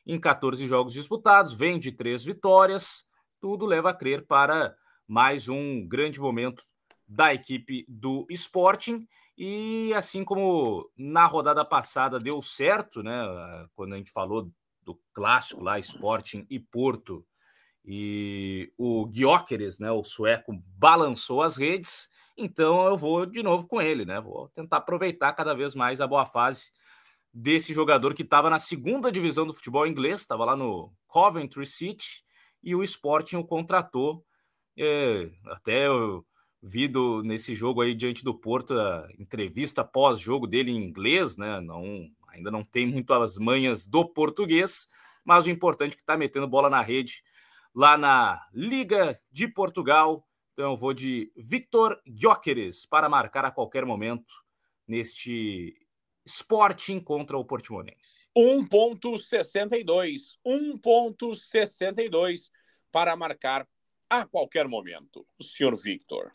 em 0.07 0.17
14 0.17 0.65
jogos 0.65 0.93
disputados, 0.93 1.53
vem 1.53 1.77
de 1.77 1.91
três 1.91 2.23
vitórias, 2.23 3.05
tudo 3.41 3.65
leva 3.65 3.89
a 3.89 3.93
crer 3.93 4.25
para 4.25 4.73
mais 5.05 5.49
um 5.49 5.85
grande 5.85 6.21
momento 6.21 6.63
da 7.05 7.33
equipe 7.33 7.85
do 7.85 8.25
Sporting. 8.29 9.05
E 9.37 9.93
assim 9.93 10.23
como 10.23 10.89
na 10.97 11.25
rodada 11.25 11.65
passada 11.65 12.17
deu 12.17 12.41
certo, 12.41 13.03
né? 13.03 13.13
Quando 13.73 13.95
a 13.95 13.97
gente 13.97 14.09
falou 14.09 14.49
do 14.83 14.97
clássico 15.11 15.61
lá, 15.61 15.77
Sporting 15.79 16.45
e 16.49 16.61
Porto, 16.61 17.25
e 17.83 18.71
o 18.77 19.09
Gyökeres, 19.11 19.79
né, 19.79 19.91
o 19.91 20.01
sueco, 20.01 20.53
balançou 20.77 21.41
as 21.41 21.57
redes. 21.57 22.07
Então 22.37 22.87
eu 22.87 22.97
vou 22.97 23.25
de 23.25 23.43
novo 23.43 23.67
com 23.67 23.81
ele, 23.81 24.05
né? 24.05 24.19
Vou 24.19 24.47
tentar 24.49 24.77
aproveitar 24.77 25.33
cada 25.33 25.53
vez 25.53 25.75
mais 25.75 26.01
a 26.01 26.07
boa 26.07 26.25
fase 26.25 26.71
desse 27.33 27.73
jogador 27.73 28.13
que 28.13 28.23
estava 28.23 28.49
na 28.49 28.59
segunda 28.59 29.11
divisão 29.11 29.45
do 29.45 29.53
futebol 29.53 29.87
inglês, 29.87 30.19
estava 30.19 30.45
lá 30.45 30.55
no 30.55 30.93
Coventry 31.07 31.65
City, 31.65 32.23
e 32.61 32.75
o 32.75 32.83
Sporting 32.83 33.37
o 33.37 33.45
contratou. 33.45 34.23
É, 34.77 35.29
até 35.47 35.87
eu 35.87 36.25
vi 36.61 36.87
do, 36.87 37.21
nesse 37.23 37.53
jogo 37.53 37.81
aí 37.81 37.93
diante 37.93 38.23
do 38.23 38.33
Porto 38.33 38.79
a 38.79 39.07
entrevista 39.19 39.83
pós-jogo 39.83 40.47
dele 40.47 40.71
em 40.71 40.77
inglês, 40.77 41.37
né? 41.37 41.59
Não, 41.59 42.07
ainda 42.29 42.49
não 42.49 42.63
tem 42.63 42.87
muito 42.87 43.13
as 43.13 43.37
manhas 43.37 43.85
do 43.85 44.07
português, 44.07 44.87
mas 45.25 45.45
o 45.45 45.49
importante 45.49 45.93
é 45.93 45.95
que 45.95 46.01
está 46.01 46.17
metendo 46.17 46.47
bola 46.47 46.69
na 46.69 46.81
rede 46.81 47.23
lá 47.75 47.97
na 47.97 48.41
Liga 48.53 49.19
de 49.31 49.47
Portugal 49.47 50.25
então 50.53 50.71
eu 50.71 50.77
vou 50.77 50.93
de 50.93 51.31
Victor 51.35 52.01
Gyökeres 52.05 52.85
para 52.85 53.09
marcar 53.09 53.43
a 53.43 53.51
qualquer 53.51 53.85
momento 53.85 54.31
neste 54.87 55.75
Sporting 56.25 56.99
contra 56.99 57.37
o 57.37 57.43
Portimonense. 57.43 58.29
1.62, 58.37 60.37
1.62 60.45 62.51
para 62.91 63.15
marcar 63.15 63.67
a 64.09 64.25
qualquer 64.25 64.67
momento, 64.67 65.25
o 65.39 65.43
senhor 65.43 65.75
Victor. 65.75 66.31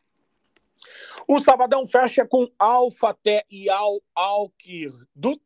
O 1.26 1.38
Sabadão 1.38 1.86
fecha 1.86 2.26
com 2.26 2.50
Alfaté 2.58 3.44
e 3.48 3.70
Al 3.70 4.02
Alkirdut, 4.14 5.42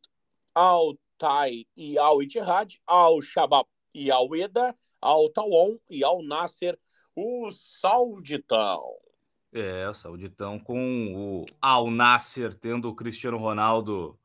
Al 0.53 0.97
Tai 1.17 1.65
e 1.77 1.97
Al 1.97 2.23
Ittihad, 2.23 2.73
Al 2.87 3.21
Shabab 3.21 3.67
e 3.93 4.11
Al 4.11 4.35
Eda, 4.35 4.75
Al 4.99 5.29
Tawon 5.29 5.79
e 5.89 6.03
Al 6.03 6.23
Nasser 6.23 6.77
o 7.15 7.51
Sauditão. 7.51 8.81
É, 9.51 9.91
Sauditão 9.93 10.59
com 10.59 11.13
o 11.15 11.45
Al 11.61 11.91
Nasser 11.91 12.53
tendo 12.53 12.89
o 12.89 12.95
Cristiano 12.95 13.37
Ronaldo 13.37 14.17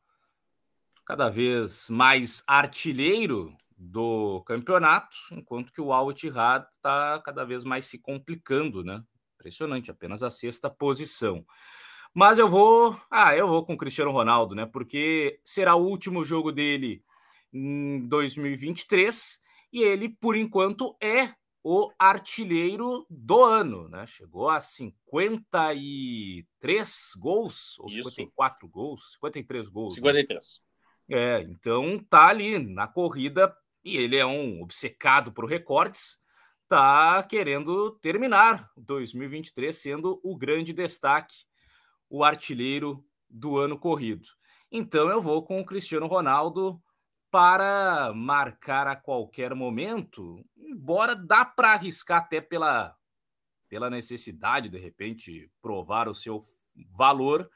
cada 1.05 1.29
vez 1.29 1.89
mais 1.91 2.43
artilheiro 2.47 3.57
do 3.77 4.43
campeonato, 4.43 5.17
enquanto 5.31 5.73
que 5.73 5.81
o 5.81 5.93
Al 5.93 6.11
Ittihad 6.11 6.67
está 6.73 7.21
cada 7.25 7.45
vez 7.45 7.63
mais 7.63 7.85
se 7.87 7.99
complicando, 7.99 8.83
né? 8.83 9.03
Impressionante, 9.35 9.91
apenas 9.91 10.23
a 10.23 10.31
sexta 10.31 10.69
posição. 10.69 11.47
Mas 12.13 12.39
eu 12.39 12.49
vou, 12.49 12.99
ah, 13.11 13.37
eu 13.37 13.47
vou 13.47 13.65
com 13.65 13.75
o 13.75 13.79
Cristiano 13.79 14.11
Ronaldo, 14.11 14.55
né? 14.55 14.67
Porque 14.67 15.41
será 15.45 15.77
o 15.77 15.87
último 15.87 16.25
jogo 16.25 16.51
dele 16.51 17.05
em 17.53 18.07
2023 18.09 19.41
e 19.73 19.83
ele, 19.83 20.09
por 20.09 20.35
enquanto, 20.35 20.97
é 21.01 21.29
o 21.63 21.91
artilheiro 21.99 23.07
do 23.11 23.43
ano, 23.43 23.89
né? 23.89 24.07
Chegou 24.07 24.49
a 24.49 24.61
53 24.61 26.47
gols, 27.19 27.79
ou 27.79 27.89
Isso. 27.89 28.11
54 28.11 28.69
gols, 28.69 29.13
53 29.13 29.69
gols. 29.69 29.95
53. 29.95 30.61
Né? 31.09 31.19
É, 31.19 31.41
então 31.43 31.99
tá 31.99 32.29
ali 32.29 32.59
na 32.59 32.87
corrida 32.87 33.57
e 33.85 33.97
ele 33.97 34.17
é 34.17 34.27
um 34.27 34.61
obcecado 34.63 35.33
por 35.33 35.47
recordes, 35.47 36.19
tá 36.69 37.23
querendo 37.23 37.93
terminar 37.93 38.71
2023 38.77 39.75
sendo 39.75 40.21
o 40.23 40.37
grande 40.37 40.73
destaque, 40.73 41.35
o 42.11 42.23
artilheiro 42.23 43.03
do 43.29 43.57
ano 43.59 43.79
corrido. 43.79 44.27
Então 44.71 45.09
eu 45.09 45.21
vou 45.21 45.43
com 45.45 45.61
o 45.61 45.65
Cristiano 45.65 46.07
Ronaldo 46.07 46.81
para 47.31 48.13
marcar 48.15 48.87
a 48.87 48.97
qualquer 48.97 49.55
momento, 49.55 50.45
embora 50.57 51.15
dá 51.15 51.45
para 51.45 51.73
arriscar 51.73 52.23
até 52.23 52.41
pela, 52.41 52.97
pela 53.69 53.91
necessidade, 53.91 54.69
de 54.69 54.79
repente, 54.79 55.51
provar 55.61 56.09
o 56.09 56.15
seu 56.15 56.39
valor, 56.91 57.51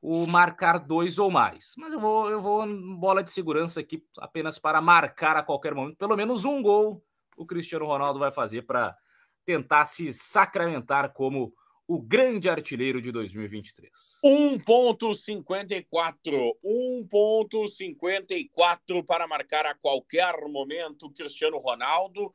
o 0.00 0.26
marcar 0.26 0.78
dois 0.78 1.18
ou 1.18 1.30
mais. 1.30 1.74
Mas 1.78 1.92
eu 1.92 2.00
vou, 2.00 2.30
eu 2.30 2.40
vou 2.40 2.66
bola 2.98 3.22
de 3.22 3.30
segurança 3.30 3.80
aqui 3.80 4.04
apenas 4.18 4.58
para 4.58 4.80
marcar 4.80 5.36
a 5.36 5.42
qualquer 5.42 5.74
momento, 5.74 5.96
pelo 5.96 6.16
menos 6.16 6.44
um 6.44 6.60
gol 6.62 7.02
o 7.36 7.46
Cristiano 7.46 7.86
Ronaldo 7.86 8.18
vai 8.18 8.30
fazer 8.30 8.62
para 8.62 8.96
tentar 9.44 9.84
se 9.84 10.12
sacramentar 10.12 11.12
como 11.12 11.52
o 11.86 12.00
grande 12.00 12.48
artilheiro 12.48 12.98
de 13.00 13.12
2023. 13.12 14.20
1.54, 14.24 16.56
1.54 16.64 19.04
para 19.04 19.28
marcar 19.28 19.66
a 19.66 19.74
qualquer 19.74 20.48
momento 20.48 21.10
Cristiano 21.10 21.58
Ronaldo 21.58 22.34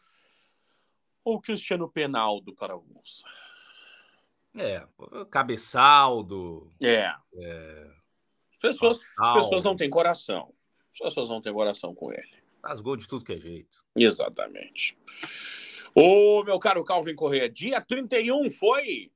ou 1.24 1.42
Cristiano 1.42 1.90
Penaldo 1.90 2.54
para 2.54 2.74
alguns. 2.74 3.24
É, 4.58 4.86
cabeçaldo. 5.30 6.74
É. 6.82 7.14
é... 7.36 7.92
As, 8.52 8.58
pessoas, 8.60 9.00
as 9.18 9.34
pessoas 9.34 9.64
não 9.64 9.76
têm 9.76 9.90
coração. 9.90 10.54
As 10.94 11.00
pessoas 11.00 11.30
não 11.30 11.42
têm 11.42 11.54
coração 11.54 11.96
com 11.96 12.12
ele. 12.12 12.38
Faz 12.62 12.82
gol 12.82 12.98
de 12.98 13.08
tudo 13.08 13.24
que 13.24 13.34
é 13.34 13.40
jeito. 13.40 13.86
Exatamente. 13.96 14.98
Ô, 15.96 16.44
meu 16.44 16.60
caro 16.60 16.84
Calvin 16.84 17.16
Corrêa, 17.16 17.50
dia 17.50 17.82
31 17.82 18.50
foi? 18.50 19.12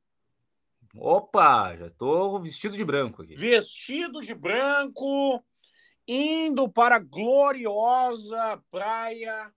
Opa, 0.96 1.76
já 1.76 1.90
tô 1.90 2.40
vestido 2.40 2.78
de 2.78 2.86
branco 2.86 3.24
aqui. 3.24 3.36
Vestido 3.36 4.22
de 4.22 4.34
branco, 4.36 5.44
indo 6.08 6.70
para 6.70 6.98
a 6.98 7.00
gloriosa 7.00 8.62
praia 8.70 9.52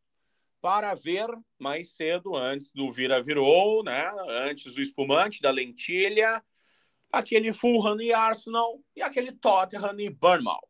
para 0.61 0.95
ver 0.95 1.29
mais 1.59 1.95
cedo, 1.95 2.35
antes 2.35 2.73
do 2.73 2.91
Vira 2.91 3.23
Virou, 3.23 3.85
né? 3.85 4.11
Antes 4.49 4.75
do 4.75 4.81
espumante, 4.81 5.43
da 5.43 5.51
lentilha, 5.51 6.43
aquele 7.13 7.53
Fulham 7.53 8.01
e 8.01 8.13
Arsenal 8.13 8.81
e 8.97 9.03
aquele 9.03 9.31
Tottenham 9.31 9.95
e 9.99 10.11
Bournemouth. 10.11 10.67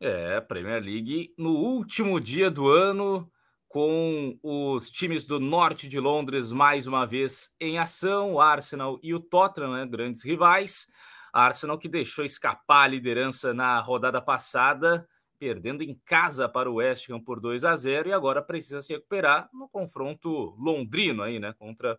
É, 0.00 0.40
Premier 0.40 0.82
League 0.82 1.32
no 1.38 1.50
último 1.50 2.20
dia 2.20 2.50
do 2.50 2.68
ano, 2.68 3.30
com 3.70 4.36
os 4.42 4.90
times 4.90 5.28
do 5.28 5.38
norte 5.38 5.86
de 5.86 6.00
Londres 6.00 6.50
mais 6.50 6.88
uma 6.88 7.06
vez 7.06 7.54
em 7.60 7.78
ação, 7.78 8.34
o 8.34 8.40
Arsenal 8.40 8.98
e 9.00 9.14
o 9.14 9.20
Tottenham, 9.20 9.72
né, 9.72 9.86
grandes 9.86 10.24
rivais. 10.24 10.88
Arsenal 11.32 11.78
que 11.78 11.88
deixou 11.88 12.24
escapar 12.24 12.82
a 12.82 12.88
liderança 12.88 13.54
na 13.54 13.78
rodada 13.78 14.20
passada, 14.20 15.08
perdendo 15.38 15.84
em 15.84 15.96
casa 16.04 16.48
para 16.48 16.68
o 16.68 16.74
West 16.74 17.08
Ham 17.10 17.20
por 17.20 17.40
2 17.40 17.64
a 17.64 17.76
0 17.76 18.08
e 18.08 18.12
agora 18.12 18.42
precisa 18.42 18.82
se 18.82 18.92
recuperar 18.92 19.48
no 19.52 19.68
confronto 19.68 20.52
londrino 20.58 21.22
aí, 21.22 21.38
né, 21.38 21.54
contra 21.56 21.96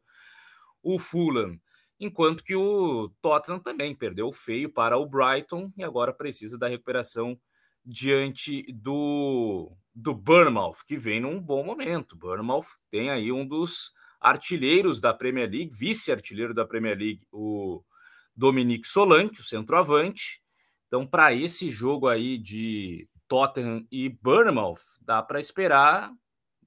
o 0.84 1.00
Fulham. 1.00 1.58
Enquanto 1.98 2.44
que 2.44 2.54
o 2.54 3.08
Tottenham 3.22 3.62
também 3.62 3.96
perdeu 3.96 4.30
feio 4.34 4.70
para 4.70 4.98
o 4.98 5.06
Brighton 5.06 5.72
e 5.78 5.86
agora 5.86 6.12
precisa 6.12 6.58
da 6.58 6.68
recuperação 6.68 7.40
diante 7.86 8.62
do 8.74 9.72
do 9.94 10.14
Bournemouth, 10.14 10.86
que 10.86 10.98
vem 10.98 11.20
num 11.20 11.40
bom 11.40 11.64
momento. 11.64 12.16
Bournemouth 12.16 12.78
tem 12.90 13.10
aí 13.10 13.32
um 13.32 13.46
dos 13.46 13.92
artilheiros 14.20 15.00
da 15.02 15.14
Premier 15.14 15.50
League, 15.50 15.76
vice-artilheiro 15.76 16.54
da 16.54 16.66
Premier 16.66 16.98
League, 16.98 17.26
o 17.32 17.84
Dominique 18.36 18.88
Solanke, 18.88 19.40
o 19.40 19.44
centroavante. 19.44 20.42
Então, 20.88 21.06
para 21.06 21.34
esse 21.34 21.70
jogo 21.70 22.08
aí 22.08 22.38
de 22.38 23.10
Tottenham 23.28 23.86
e 23.92 24.10
Bournemouth, 24.10 24.82
dá 25.02 25.22
para 25.22 25.40
esperar 25.40 26.12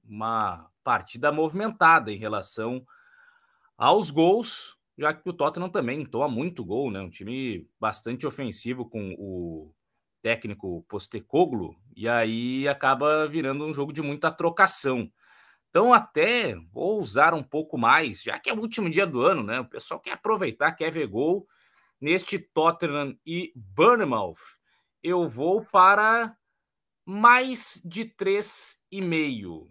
uma 0.03 0.69
partida 0.83 1.31
movimentada 1.31 2.11
em 2.11 2.17
relação 2.17 2.85
aos 3.77 4.09
gols, 4.11 4.77
já 4.97 5.13
que 5.13 5.27
o 5.29 5.33
Tottenham 5.33 5.69
também 5.69 6.05
toma 6.05 6.27
muito 6.27 6.63
gol, 6.63 6.91
né? 6.91 7.01
Um 7.01 7.09
time 7.09 7.67
bastante 7.79 8.25
ofensivo 8.25 8.87
com 8.89 9.13
o 9.17 9.73
técnico 10.25 10.83
Postecoglou, 10.87 11.75
e 11.95 12.09
aí 12.09 12.67
acaba 12.67 13.27
virando 13.27 13.63
um 13.63 13.71
jogo 13.71 13.93
de 13.93 14.01
muita 14.01 14.31
trocação. 14.31 15.07
Então, 15.69 15.93
até 15.93 16.55
vou 16.71 16.99
usar 16.99 17.35
um 17.35 17.43
pouco 17.43 17.77
mais, 17.77 18.23
já 18.23 18.39
que 18.39 18.49
é 18.49 18.53
o 18.53 18.59
último 18.59 18.89
dia 18.89 19.05
do 19.05 19.21
ano, 19.21 19.43
né? 19.43 19.59
O 19.59 19.69
pessoal 19.69 19.99
quer 19.99 20.13
aproveitar, 20.13 20.71
quer 20.71 20.89
ver 20.89 21.05
gol. 21.05 21.47
Neste 22.01 22.39
Tottenham 22.39 23.15
e 23.23 23.53
Bournemouth, 23.55 24.57
eu 25.03 25.27
vou 25.27 25.63
para 25.63 26.35
mais 27.05 27.79
de 27.85 28.05
3,5. 28.05 29.69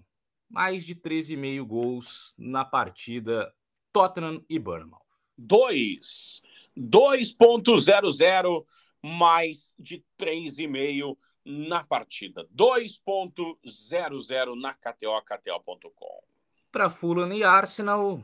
Mais 0.49 0.87
de 0.87 0.95
3,5 0.95 1.65
gols 1.67 2.33
na 2.39 2.65
partida 2.65 3.53
Tottenham 3.93 4.41
e 4.49 4.57
Bournemouth. 4.61 5.03
2. 5.37 6.41
2.00 6.79 8.65
mais 9.05 9.75
de 9.79 10.03
3,5 10.19 11.15
na 11.45 11.85
partida. 11.85 12.49
2.00 12.57 14.59
na 14.59 14.73
KTO, 14.73 15.21
KTO.com. 15.21 16.23
Para 16.73 16.89
Fulham 16.89 17.31
e 17.35 17.45
Arsenal, 17.45 18.23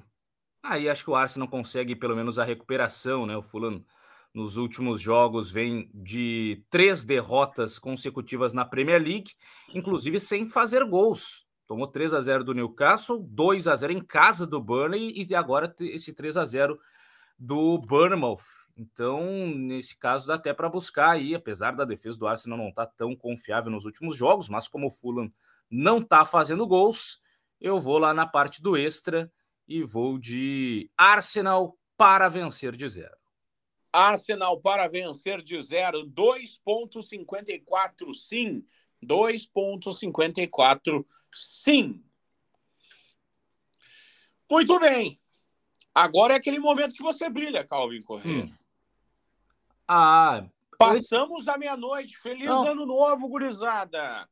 aí 0.63 0.89
acho 0.89 1.05
que 1.05 1.11
o 1.11 1.15
Arsenal 1.15 1.49
consegue 1.49 1.95
pelo 1.95 2.17
menos 2.17 2.39
a 2.39 2.45
recuperação, 2.45 3.27
né? 3.27 3.37
O 3.37 3.43
Fulham 3.43 3.85
nos 4.33 4.57
últimos 4.57 5.03
jogos 5.03 5.53
vem 5.53 5.91
de 5.93 6.65
três 6.71 7.05
derrotas 7.05 7.79
consecutivas 7.79 8.55
na 8.55 8.65
Premier 8.65 9.03
League, 9.03 9.35
inclusive 9.75 10.19
sem 10.19 10.47
fazer 10.47 10.83
gols. 10.87 11.47
Tomou 11.67 11.89
3 11.89 12.15
a 12.15 12.23
0 12.23 12.43
do 12.43 12.55
Newcastle, 12.55 13.19
2 13.21 13.69
a 13.69 13.77
0 13.77 13.93
em 13.93 14.01
casa 14.01 14.47
do 14.47 14.63
Burnley 14.63 15.13
e 15.15 15.35
agora 15.35 15.75
esse 15.81 16.15
3 16.15 16.39
a 16.39 16.45
0 16.45 16.81
do 17.39 17.77
Bournemouth. 17.79 18.70
Então, 18.81 19.47
nesse 19.47 19.97
caso, 19.99 20.27
dá 20.27 20.37
até 20.37 20.55
para 20.55 20.71
buscar 20.71 21.11
aí, 21.11 21.35
apesar 21.35 21.73
da 21.73 21.85
defesa 21.85 22.19
do 22.19 22.27
Arsenal 22.27 22.57
não 22.57 22.71
estar 22.71 22.87
tá 22.87 22.93
tão 22.97 23.15
confiável 23.15 23.71
nos 23.71 23.85
últimos 23.85 24.17
jogos, 24.17 24.49
mas 24.49 24.67
como 24.67 24.87
o 24.87 24.91
Fulham 24.91 25.31
não 25.71 25.99
está 25.99 26.25
fazendo 26.25 26.67
gols, 26.67 27.21
eu 27.61 27.79
vou 27.79 27.99
lá 27.99 28.15
na 28.15 28.27
parte 28.27 28.63
do 28.63 28.79
extra 28.79 29.31
e 29.69 29.83
vou 29.83 30.19
de 30.19 30.91
Arsenal 30.97 31.77
para 31.95 32.27
vencer 32.31 32.75
de 32.75 32.89
zero. 32.89 33.15
Arsenal 33.93 34.59
para 34.59 34.89
vencer 34.89 35.43
de 35.43 35.61
zero, 35.61 36.07
2,54 36.07 38.15
sim. 38.15 38.65
2,54 39.05 41.05
sim. 41.35 42.03
Muito 44.51 44.81
bem. 44.81 45.21
Agora 45.95 46.33
é 46.33 46.39
aquele 46.39 46.59
momento 46.59 46.95
que 46.95 47.03
você 47.03 47.29
brilha, 47.29 47.63
Calvin 47.63 48.01
Correia. 48.01 48.45
Hum. 48.45 48.60
Ah, 49.93 50.45
passamos 50.79 51.49
a 51.49 51.59
meia-noite. 51.59 52.17
Feliz 52.17 52.47
não. 52.47 52.69
ano 52.69 52.87
novo, 52.87 53.27
gurizada. 53.27 54.25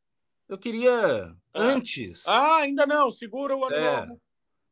Eu 0.49 0.57
queria 0.57 0.93
ah. 0.93 1.35
antes. 1.53 2.29
Ah, 2.29 2.59
ainda 2.59 2.87
não. 2.87 3.11
Segura 3.11 3.57
o 3.57 3.65
ano 3.65 3.75
é, 3.75 3.97
novo. 4.07 4.21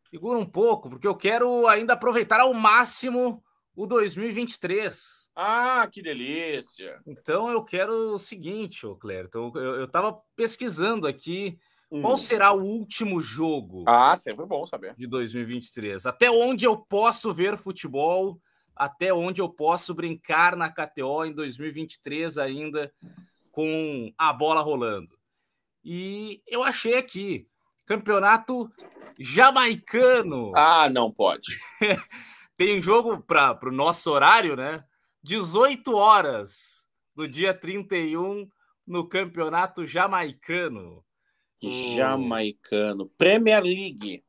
Segura 0.08 0.38
um 0.38 0.46
pouco, 0.46 0.88
porque 0.88 1.08
eu 1.08 1.16
quero 1.16 1.66
ainda 1.66 1.94
aproveitar 1.94 2.38
ao 2.38 2.54
máximo 2.54 3.42
o 3.74 3.84
2023. 3.84 5.28
Ah, 5.34 5.88
que 5.90 6.00
delícia! 6.00 7.00
Então 7.04 7.50
eu 7.50 7.64
quero 7.64 8.14
o 8.14 8.18
seguinte, 8.18 8.86
ô 8.86 8.94
Clérton, 8.94 9.50
eu 9.56 9.86
estava 9.86 10.16
pesquisando 10.36 11.08
aqui 11.08 11.58
hum. 11.90 12.00
qual 12.00 12.16
será 12.16 12.52
o 12.52 12.62
último 12.62 13.20
jogo. 13.20 13.82
Ah, 13.88 14.14
sempre 14.14 14.46
bom 14.46 14.64
saber. 14.64 14.94
De 14.96 15.08
2023. 15.08 16.06
Até 16.06 16.30
onde 16.30 16.64
eu 16.64 16.76
posso 16.76 17.34
ver 17.34 17.56
futebol 17.56 18.40
até 18.76 19.12
onde 19.12 19.40
eu 19.40 19.48
posso 19.48 19.94
brincar 19.94 20.54
na 20.54 20.70
KTO 20.70 21.24
em 21.24 21.32
2023 21.32 22.36
ainda 22.36 22.92
com 23.50 24.12
a 24.18 24.32
bola 24.32 24.60
rolando. 24.60 25.16
E 25.82 26.42
eu 26.46 26.62
achei 26.62 26.96
aqui, 26.96 27.48
campeonato 27.86 28.70
jamaicano. 29.18 30.52
Ah, 30.54 30.90
não 30.90 31.10
pode. 31.10 31.58
Tem 32.56 32.80
jogo 32.80 33.20
para 33.20 33.58
o 33.62 33.72
nosso 33.72 34.10
horário, 34.10 34.56
né? 34.56 34.84
18 35.22 35.94
horas 35.94 36.88
do 37.14 37.26
dia 37.26 37.54
31 37.54 38.48
no 38.86 39.08
campeonato 39.08 39.86
jamaicano. 39.86 41.04
Jamaicano. 41.62 43.08
Premier 43.16 43.62
League. 43.62 44.22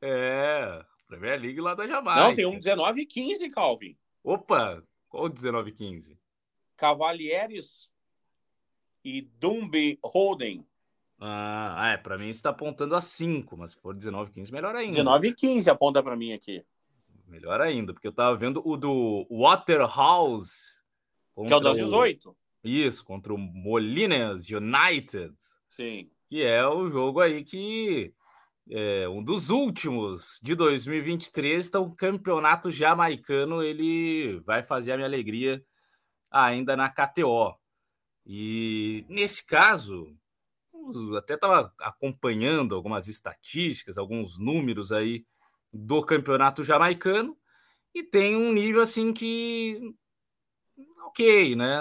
É, 0.00 0.84
Premier 1.06 1.40
League 1.40 1.60
lá 1.60 1.74
da 1.74 1.86
Jamaica. 1.86 2.20
Não, 2.20 2.34
tem 2.34 2.46
um 2.46 2.58
19 2.58 3.02
e 3.02 3.06
15, 3.06 3.50
Calvin. 3.50 3.96
Opa, 4.22 4.82
qual 5.08 5.24
o 5.24 5.28
19 5.28 5.70
e 5.70 5.72
15? 5.72 6.18
Cavalieres 6.76 7.90
e 9.04 9.22
Dumby 9.22 9.98
Holden. 10.02 10.66
Ah, 11.18 11.92
é, 11.92 11.96
para 11.96 12.18
mim 12.18 12.28
está 12.28 12.50
apontando 12.50 12.94
a 12.94 13.00
5, 13.00 13.56
mas 13.56 13.70
se 13.70 13.80
for 13.80 13.94
19 13.94 14.30
e 14.30 14.34
15, 14.34 14.52
melhor 14.52 14.74
ainda. 14.74 14.96
19 14.96 15.28
e 15.28 15.34
15 15.34 15.70
aponta 15.70 16.02
para 16.02 16.16
mim 16.16 16.32
aqui. 16.32 16.62
Melhor 17.26 17.60
ainda, 17.60 17.92
porque 17.92 18.06
eu 18.06 18.12
tava 18.12 18.36
vendo 18.36 18.62
o 18.64 18.76
do 18.76 19.26
Waterhouse. 19.30 20.82
Que 21.46 21.52
é 21.52 21.56
o 21.56 21.60
das 21.60 21.76
18. 21.76 22.30
O... 22.30 22.36
Isso, 22.62 23.04
contra 23.04 23.32
o 23.32 23.38
Molinas 23.38 24.48
United. 24.50 25.34
Sim. 25.68 26.10
Que 26.28 26.42
é 26.42 26.66
o 26.66 26.88
jogo 26.88 27.20
aí 27.20 27.44
que 27.44 28.12
é, 28.70 29.08
um 29.08 29.22
dos 29.22 29.50
últimos 29.50 30.40
de 30.42 30.54
2023, 30.54 31.68
então 31.68 31.84
o 31.84 31.94
campeonato 31.94 32.70
jamaicano 32.70 33.62
ele 33.62 34.40
vai 34.40 34.62
fazer 34.62 34.92
a 34.92 34.96
minha 34.96 35.06
alegria 35.06 35.64
ainda 36.30 36.76
na 36.76 36.88
KTO. 36.88 37.56
E 38.26 39.04
nesse 39.08 39.46
caso, 39.46 40.16
até 41.16 41.34
estava 41.34 41.72
acompanhando 41.80 42.74
algumas 42.74 43.06
estatísticas, 43.08 43.96
alguns 43.96 44.38
números 44.38 44.90
aí 44.90 45.24
do 45.72 46.02
campeonato 46.02 46.64
jamaicano 46.64 47.36
e 47.94 48.02
tem 48.02 48.36
um 48.36 48.52
nível 48.52 48.82
assim 48.82 49.12
que 49.12 49.80
ok, 51.04 51.56
né? 51.56 51.80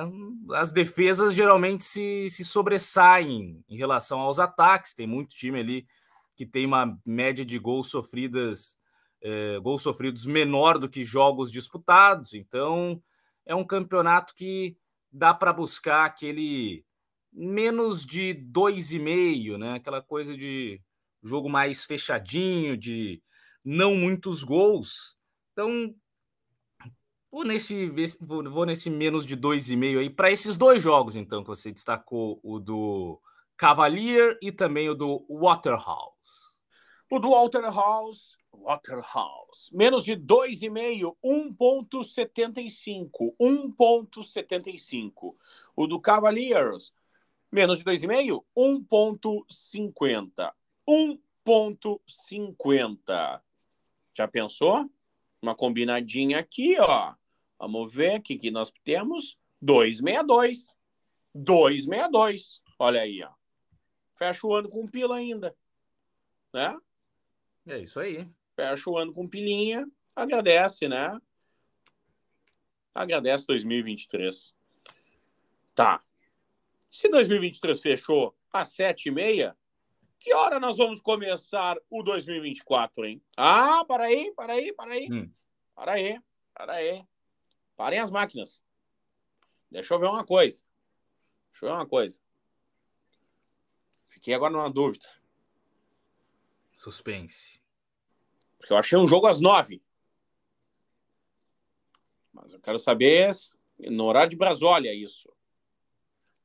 As 0.53 0.71
defesas 0.71 1.33
geralmente 1.33 1.83
se, 1.83 2.29
se 2.29 2.45
sobressaem 2.45 3.63
em 3.67 3.77
relação 3.77 4.19
aos 4.19 4.39
ataques, 4.39 4.93
tem 4.93 5.07
muito 5.07 5.35
time 5.35 5.59
ali 5.59 5.87
que 6.35 6.45
tem 6.45 6.65
uma 6.65 6.97
média 7.05 7.45
de 7.45 7.57
gols 7.57 7.89
sofridas 7.89 8.77
é, 9.25 9.57
gols 9.59 9.81
sofridos 9.81 10.23
menor 10.23 10.77
do 10.77 10.87
que 10.87 11.03
jogos 11.03 11.51
disputados. 11.51 12.35
Então, 12.35 13.01
é 13.43 13.55
um 13.55 13.65
campeonato 13.65 14.35
que 14.35 14.77
dá 15.11 15.33
para 15.33 15.51
buscar 15.51 16.05
aquele 16.05 16.85
menos 17.33 18.05
de 18.05 18.35
dois 18.35 18.91
e 18.91 18.99
meio, 18.99 19.57
né? 19.57 19.73
Aquela 19.73 19.99
coisa 19.99 20.37
de 20.37 20.79
jogo 21.23 21.49
mais 21.49 21.83
fechadinho, 21.83 22.77
de 22.77 23.19
não 23.63 23.95
muitos 23.95 24.43
gols. 24.43 25.17
Então, 25.51 25.95
vou 27.31 27.43
nesse, 27.43 27.91
vou, 28.21 28.65
nesse 28.65 28.91
menos 28.91 29.25
de 29.25 29.35
dois 29.35 29.71
e 29.71 29.75
meio 29.75 29.99
aí 29.99 30.09
para 30.09 30.31
esses 30.31 30.55
dois 30.55 30.83
jogos, 30.83 31.15
então, 31.15 31.41
que 31.41 31.49
você 31.49 31.71
destacou, 31.71 32.39
o 32.43 32.59
do 32.59 33.19
Cavalier 33.57 34.37
e 34.41 34.51
também 34.51 34.89
o 34.89 34.95
do 34.95 35.25
Waterhouse. 35.29 36.59
O 37.09 37.19
do 37.19 37.29
Waterhouse, 37.29 38.35
Waterhouse, 38.51 39.73
menos 39.73 40.03
de 40.03 40.17
2,5, 40.17 41.15
1,75. 41.23 43.33
1,75. 43.39 45.37
O 45.75 45.87
do 45.87 46.01
Cavaliers, 46.01 46.93
menos 47.51 47.79
de 47.79 47.85
2,5, 47.85 48.43
1,50. 48.57 50.53
1,50. 50.87 53.41
Já 54.13 54.27
pensou? 54.27 54.87
Uma 55.41 55.55
combinadinha 55.55 56.37
aqui, 56.39 56.77
ó. 56.79 57.15
Vamos 57.57 57.93
ver 57.93 58.19
o 58.19 58.21
que, 58.21 58.37
que 58.37 58.51
nós 58.51 58.69
temos. 58.83 59.39
2,62. 59.63 60.75
2,62. 61.33 62.59
Olha 62.77 62.99
aí, 63.01 63.23
ó. 63.23 63.29
Fecha 64.17 64.47
o 64.47 64.55
ano 64.55 64.69
com 64.69 64.87
pila 64.87 65.17
ainda. 65.17 65.55
Né? 66.53 66.77
É 67.67 67.79
isso 67.79 67.99
aí. 67.99 68.29
Fecha 68.55 68.89
o 68.89 68.97
ano 68.97 69.13
com 69.13 69.27
pilinha. 69.27 69.85
Agradece, 70.15 70.87
né? 70.87 71.19
Agradece 72.93 73.45
2023. 73.47 74.55
Tá. 75.73 76.01
Se 76.89 77.09
2023 77.09 77.81
fechou 77.81 78.33
às 78.53 78.69
sete 78.69 79.09
e 79.09 79.11
meia, 79.11 79.55
que 80.19 80.33
hora 80.33 80.59
nós 80.59 80.77
vamos 80.77 81.01
começar 81.01 81.77
o 81.89 82.01
2024, 82.01 83.05
hein? 83.05 83.21
Ah, 83.35 83.83
para 83.85 84.05
aí, 84.05 84.33
para 84.33 84.53
aí, 84.53 84.73
para 84.73 84.93
aí. 84.93 85.07
Hum. 85.11 85.31
Para 85.75 85.93
aí, 85.93 86.19
para 86.53 86.73
aí. 86.73 87.05
Parem 87.75 87.99
as 87.99 88.09
máquinas. 88.09 88.63
Deixa 89.69 89.93
eu 89.93 89.99
ver 89.99 90.07
uma 90.07 90.25
coisa. 90.25 90.63
Deixa 91.51 91.65
eu 91.65 91.69
ver 91.69 91.75
uma 91.75 91.85
coisa. 91.85 92.19
Fiquei 94.25 94.33
agora 94.33 94.51
numa 94.51 94.71
dúvida. 94.71 95.07
Suspense. 96.71 97.61
Porque 98.57 98.73
eu 98.73 98.77
achei 98.77 98.97
um 98.97 99.07
jogo 99.07 99.27
às 99.27 99.39
nove. 99.39 99.83
Mas 102.33 102.51
eu 102.51 102.59
quero 102.59 102.79
saber 102.79 103.29
no 103.77 104.05
horário 104.05 104.31
de 104.31 104.35
Brasólia 104.35 104.91
isso. 104.95 105.31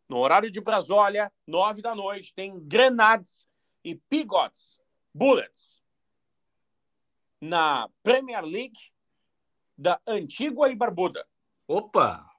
No 0.07 0.19
horário 0.19 0.51
de 0.51 0.61
Brasólia, 0.61 1.33
nove 1.47 1.81
da 1.81 1.95
noite, 1.95 2.35
tem 2.35 2.61
Grenades 2.61 3.49
e 3.83 3.95
Pigots 3.95 4.79
Bullets 5.15 5.83
na 7.41 7.89
Premier 8.03 8.45
League 8.45 8.93
da 9.79 9.99
Antigua 10.07 10.69
e 10.69 10.77
Barbuda. 10.77 11.27
Opa! 11.67 12.31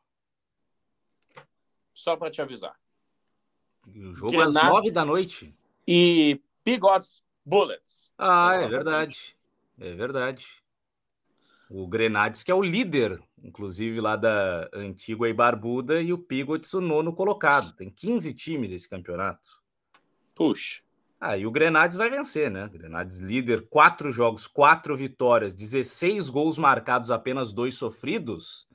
Só 1.96 2.16
para 2.16 2.30
te 2.30 2.44
avisar. 2.44 2.81
O 3.88 4.14
jogo 4.14 4.32
Grenades 4.32 4.56
às 4.56 4.64
nove 4.64 4.92
da 4.92 5.06
noite. 5.06 5.56
E 5.88 6.42
Pigots 6.64 7.24
Bullets. 7.46 8.14
Ah, 8.18 8.56
é 8.56 8.68
verdade. 8.68 9.36
É 9.80 9.94
verdade. 9.94 10.62
O 11.70 11.88
Grenades, 11.88 12.44
que 12.44 12.52
é 12.52 12.56
o 12.56 12.62
líder, 12.62 13.22
inclusive, 13.42 14.02
lá 14.02 14.16
da 14.16 14.70
Antigua 14.74 15.30
e 15.30 15.34
Barbuda, 15.34 16.02
e 16.02 16.12
o 16.12 16.18
Pigots, 16.18 16.74
o 16.74 16.82
nono 16.82 17.14
colocado. 17.14 17.74
Tem 17.74 17.90
15 17.90 18.34
times 18.34 18.72
esse 18.72 18.90
campeonato. 18.90 19.62
Puxa. 20.36 20.82
Ah, 21.20 21.38
e 21.38 21.46
o 21.46 21.52
Grenades 21.52 21.98
vai 21.98 22.10
vencer, 22.10 22.50
né? 22.50 22.68
Grenades 22.68 23.20
líder, 23.20 23.68
quatro 23.70 24.12
jogos, 24.12 24.48
quatro 24.48 24.98
vitórias, 24.98 25.54
16 25.54 26.30
gols 26.30 26.58
marcados, 26.58 27.12
apenas 27.12 27.54
dois 27.54 27.76
sofridos. 27.76 28.68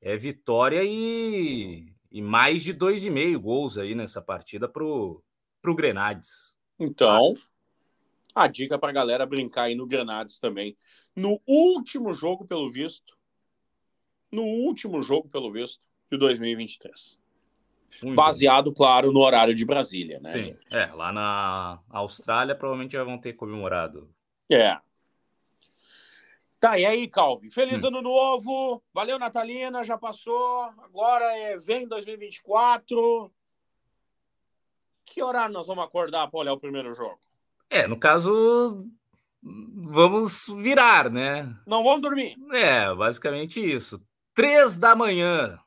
É 0.00 0.16
vitória 0.16 0.82
e, 0.82 1.92
e 2.10 2.20
mais 2.20 2.62
de 2.62 2.72
dois 2.72 3.04
e 3.04 3.10
meio 3.10 3.40
gols 3.40 3.78
aí 3.78 3.94
nessa 3.94 4.20
partida 4.20 4.68
pro, 4.68 5.22
pro 5.62 5.74
Grenades. 5.74 6.56
Então, 6.78 7.34
a 8.34 8.46
dica 8.46 8.78
para 8.78 8.90
a 8.90 8.92
galera 8.92 9.26
brincar 9.26 9.64
aí 9.64 9.74
no 9.74 9.86
Grenades 9.86 10.38
também 10.38 10.76
no 11.14 11.40
último 11.46 12.12
jogo, 12.12 12.46
pelo 12.46 12.70
visto. 12.70 13.16
No 14.30 14.42
último 14.42 15.02
jogo, 15.02 15.28
pelo 15.28 15.52
visto, 15.52 15.82
de 16.10 16.16
2023. 16.16 17.18
Muito 18.02 18.16
Baseado, 18.16 18.66
bem. 18.66 18.74
claro, 18.74 19.12
no 19.12 19.20
horário 19.20 19.54
de 19.54 19.66
Brasília, 19.66 20.20
né? 20.20 20.30
Sim, 20.30 20.54
é, 20.72 20.86
lá 20.86 21.12
na 21.12 21.80
Austrália 21.90 22.54
provavelmente 22.54 22.92
já 22.92 23.02
vão 23.02 23.18
ter 23.18 23.32
comemorado. 23.32 24.08
É. 24.50 24.78
Tá, 26.60 26.78
e 26.78 26.84
aí, 26.84 27.08
Calvi? 27.08 27.50
Feliz 27.50 27.82
hum. 27.82 27.86
ano 27.86 28.02
novo! 28.02 28.82
Valeu, 28.92 29.18
Natalina, 29.18 29.82
já 29.82 29.96
passou. 29.96 30.64
Agora 30.78 31.24
é 31.24 31.56
vem 31.56 31.88
2024. 31.88 33.32
Que 35.06 35.22
horário 35.22 35.54
nós 35.54 35.66
vamos 35.66 35.82
acordar 35.82 36.30
para 36.30 36.38
olhar 36.38 36.52
o 36.52 36.60
primeiro 36.60 36.94
jogo? 36.94 37.18
É, 37.70 37.86
no 37.86 37.98
caso, 37.98 38.86
vamos 39.42 40.48
virar, 40.58 41.10
né? 41.10 41.50
Não 41.66 41.82
vamos 41.82 42.02
dormir. 42.02 42.36
É, 42.52 42.94
basicamente 42.94 43.58
isso. 43.58 43.98
Três 44.34 44.76
da 44.76 44.94
manhã. 44.94 45.58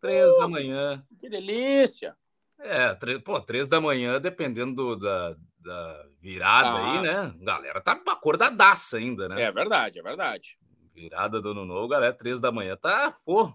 Três 0.00 0.28
uh, 0.34 0.38
da 0.40 0.48
manhã. 0.48 1.06
Que 1.20 1.28
delícia! 1.30 2.16
É, 2.58 2.92
pô, 3.24 3.40
três 3.40 3.68
da 3.68 3.80
manhã, 3.80 4.20
dependendo 4.20 4.74
do, 4.74 4.96
da, 4.96 5.36
da 5.60 6.06
virada 6.20 6.70
ah. 6.70 6.92
aí, 6.92 7.02
né? 7.02 7.34
Galera 7.40 7.80
tá 7.80 7.92
acordadaça 7.92 8.96
ainda, 8.96 9.28
né? 9.28 9.42
É 9.42 9.52
verdade, 9.52 9.98
é 9.98 10.02
verdade. 10.02 10.58
Virada 10.94 11.40
do 11.40 11.50
ano 11.50 11.64
novo, 11.64 11.88
galera, 11.88 12.12
três 12.12 12.40
da 12.40 12.50
manhã 12.50 12.76
tá, 12.76 13.14
pô, 13.24 13.54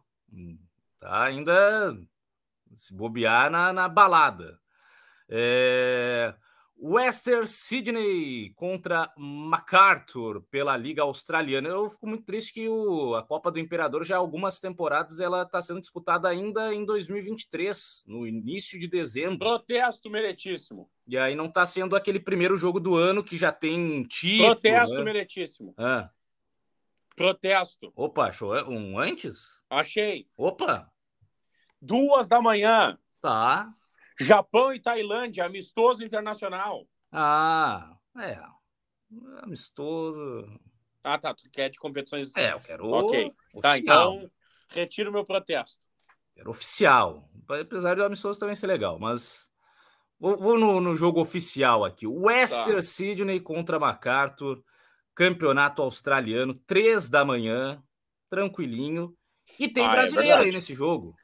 tá 0.98 1.24
ainda 1.24 1.96
se 2.74 2.94
bobear 2.94 3.50
na, 3.50 3.74
na 3.74 3.88
balada. 3.88 4.60
É... 5.30 6.34
Western 6.78 7.48
Sydney 7.48 8.52
contra 8.54 9.12
MacArthur 9.18 10.42
pela 10.52 10.76
Liga 10.76 11.04
Australiana. 11.04 11.70
Eu 11.70 11.90
fico 11.90 12.06
muito 12.06 12.26
triste 12.26 12.54
que 12.54 12.68
o, 12.68 13.16
a 13.16 13.24
Copa 13.24 13.50
do 13.50 13.60
Imperador 13.60 14.04
já 14.04 14.16
há 14.16 14.20
algumas 14.20 14.60
temporadas 14.60 15.20
ela 15.20 15.44
está 15.44 15.62
sendo 15.62 15.80
disputada 15.80 16.28
ainda 16.28 16.74
em 16.74 16.86
2023, 16.86 18.04
no 18.08 18.28
início 18.28 18.78
de 18.78 18.88
dezembro. 18.88 19.40
Protesto 19.40 20.10
meritíssimo. 20.10 20.90
E 21.08 21.18
aí 21.18 21.36
não 21.36 21.46
está 21.46 21.66
sendo 21.66 21.96
aquele 21.96 22.20
primeiro 22.20 22.58
jogo 22.58 22.80
do 22.80 22.96
ano 22.96 23.24
que 23.24 23.38
já 23.38 23.52
tem 23.52 24.04
título. 24.04 24.50
Protesto 24.50 24.96
né? 24.96 25.04
meritíssimo. 25.04 25.74
Ah. 25.78 26.10
Protesto. 27.16 27.94
Opa, 27.96 28.28
achou 28.28 28.54
um 28.70 29.00
antes? 29.00 29.64
Achei. 29.70 30.28
Opa. 30.36 30.92
Duas 31.82 32.28
da 32.28 32.42
manhã. 32.42 32.98
Tá. 33.22 33.74
Japão 34.20 34.74
e 34.74 34.80
Tailândia, 34.80 35.46
amistoso 35.46 36.04
internacional. 36.04 36.88
Ah, 37.12 37.98
é. 38.18 38.40
Amistoso. 39.42 40.60
Ah, 41.04 41.18
tá. 41.18 41.34
Tu 41.34 41.50
quer 41.52 41.70
de 41.70 41.78
competições. 41.78 42.36
É, 42.36 42.54
eu 42.54 42.60
quero. 42.60 42.90
Ok. 42.90 43.32
Oficial. 43.54 43.62
Tá, 43.62 43.78
então 43.78 44.32
retiro 44.70 45.12
meu 45.12 45.26
protesto. 45.26 45.82
Quero 46.34 46.50
oficial. 46.50 47.30
Apesar 47.48 47.96
do 47.96 48.04
amistoso 48.04 48.40
também 48.40 48.56
ser 48.56 48.68
legal, 48.68 49.00
mas. 49.00 49.52
Vou, 50.20 50.38
vou 50.38 50.60
no, 50.60 50.80
no, 50.80 50.96
jogo 50.96 51.22
oficial 51.22 51.84
aqui. 51.84 52.08
Western 52.08 52.76
tá. 52.76 52.82
Sydney 52.82 53.40
contra 53.40 53.80
MacArthur. 53.80 54.64
Campeonato 55.14 55.82
australiano, 55.82 56.54
três 56.54 57.10
da 57.10 57.24
manhã. 57.24 57.82
Tranquilinho. 58.30 59.16
E 59.60 59.68
tem 59.68 59.86
ah, 59.86 59.92
é 59.92 59.96
brasileiro 59.96 60.42
é 60.42 60.46
aí 60.46 60.52
nesse 60.52 60.74
jogo. 60.74 61.16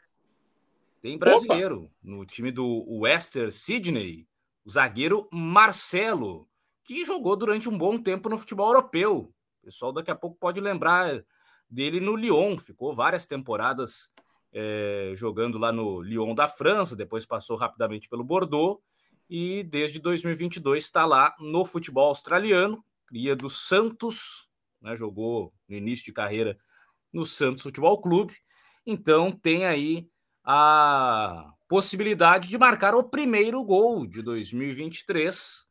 Tem 1.02 1.18
brasileiro 1.18 1.84
Opa. 1.84 1.92
no 2.04 2.26
time 2.26 2.52
do 2.52 2.86
Western 2.88 3.52
Sydney, 3.52 4.28
o 4.64 4.70
zagueiro 4.70 5.28
Marcelo, 5.32 6.48
que 6.84 7.04
jogou 7.04 7.36
durante 7.36 7.68
um 7.68 7.78
bom 7.78 7.98
tempo 7.98 8.30
no 8.30 8.38
futebol 8.38 8.68
europeu. 8.68 9.34
O 9.62 9.66
pessoal 9.66 9.92
daqui 9.92 10.12
a 10.12 10.16
pouco 10.16 10.38
pode 10.40 10.62
lembrar 10.62 11.24
dele 11.68 12.00
no 12.00 12.16
Lyon, 12.16 12.58
ficou 12.58 12.94
várias 12.94 13.26
temporadas 13.26 14.12
é, 14.54 15.14
jogando 15.16 15.58
lá 15.58 15.72
no 15.72 16.02
Lyon 16.02 16.36
da 16.36 16.48
França, 16.48 16.96
depois 16.96 17.26
passou 17.26 17.56
rapidamente 17.56 18.10
pelo 18.10 18.24
Bordeaux 18.24 18.82
e 19.30 19.64
desde 19.64 20.00
2022 20.00 20.84
está 20.84 21.06
lá 21.06 21.34
no 21.40 21.64
futebol 21.64 22.08
australiano, 22.08 22.84
cria 23.06 23.36
do 23.36 23.50
Santos, 23.50 24.50
né, 24.82 24.96
jogou 24.96 25.54
no 25.70 25.76
início 25.76 26.06
de 26.06 26.12
carreira 26.12 26.58
no 27.14 27.26
Santos 27.26 27.64
Futebol 27.64 28.02
Clube. 28.02 28.36
Então 28.86 29.32
tem 29.32 29.66
aí 29.66 30.10
a 30.44 31.54
possibilidade 31.68 32.50
de 32.50 32.58
marcar 32.58 32.96
o 32.96 33.04
primeiro 33.04 33.64
gol 33.64 34.06
de 34.06 34.22
2023. 34.22 35.66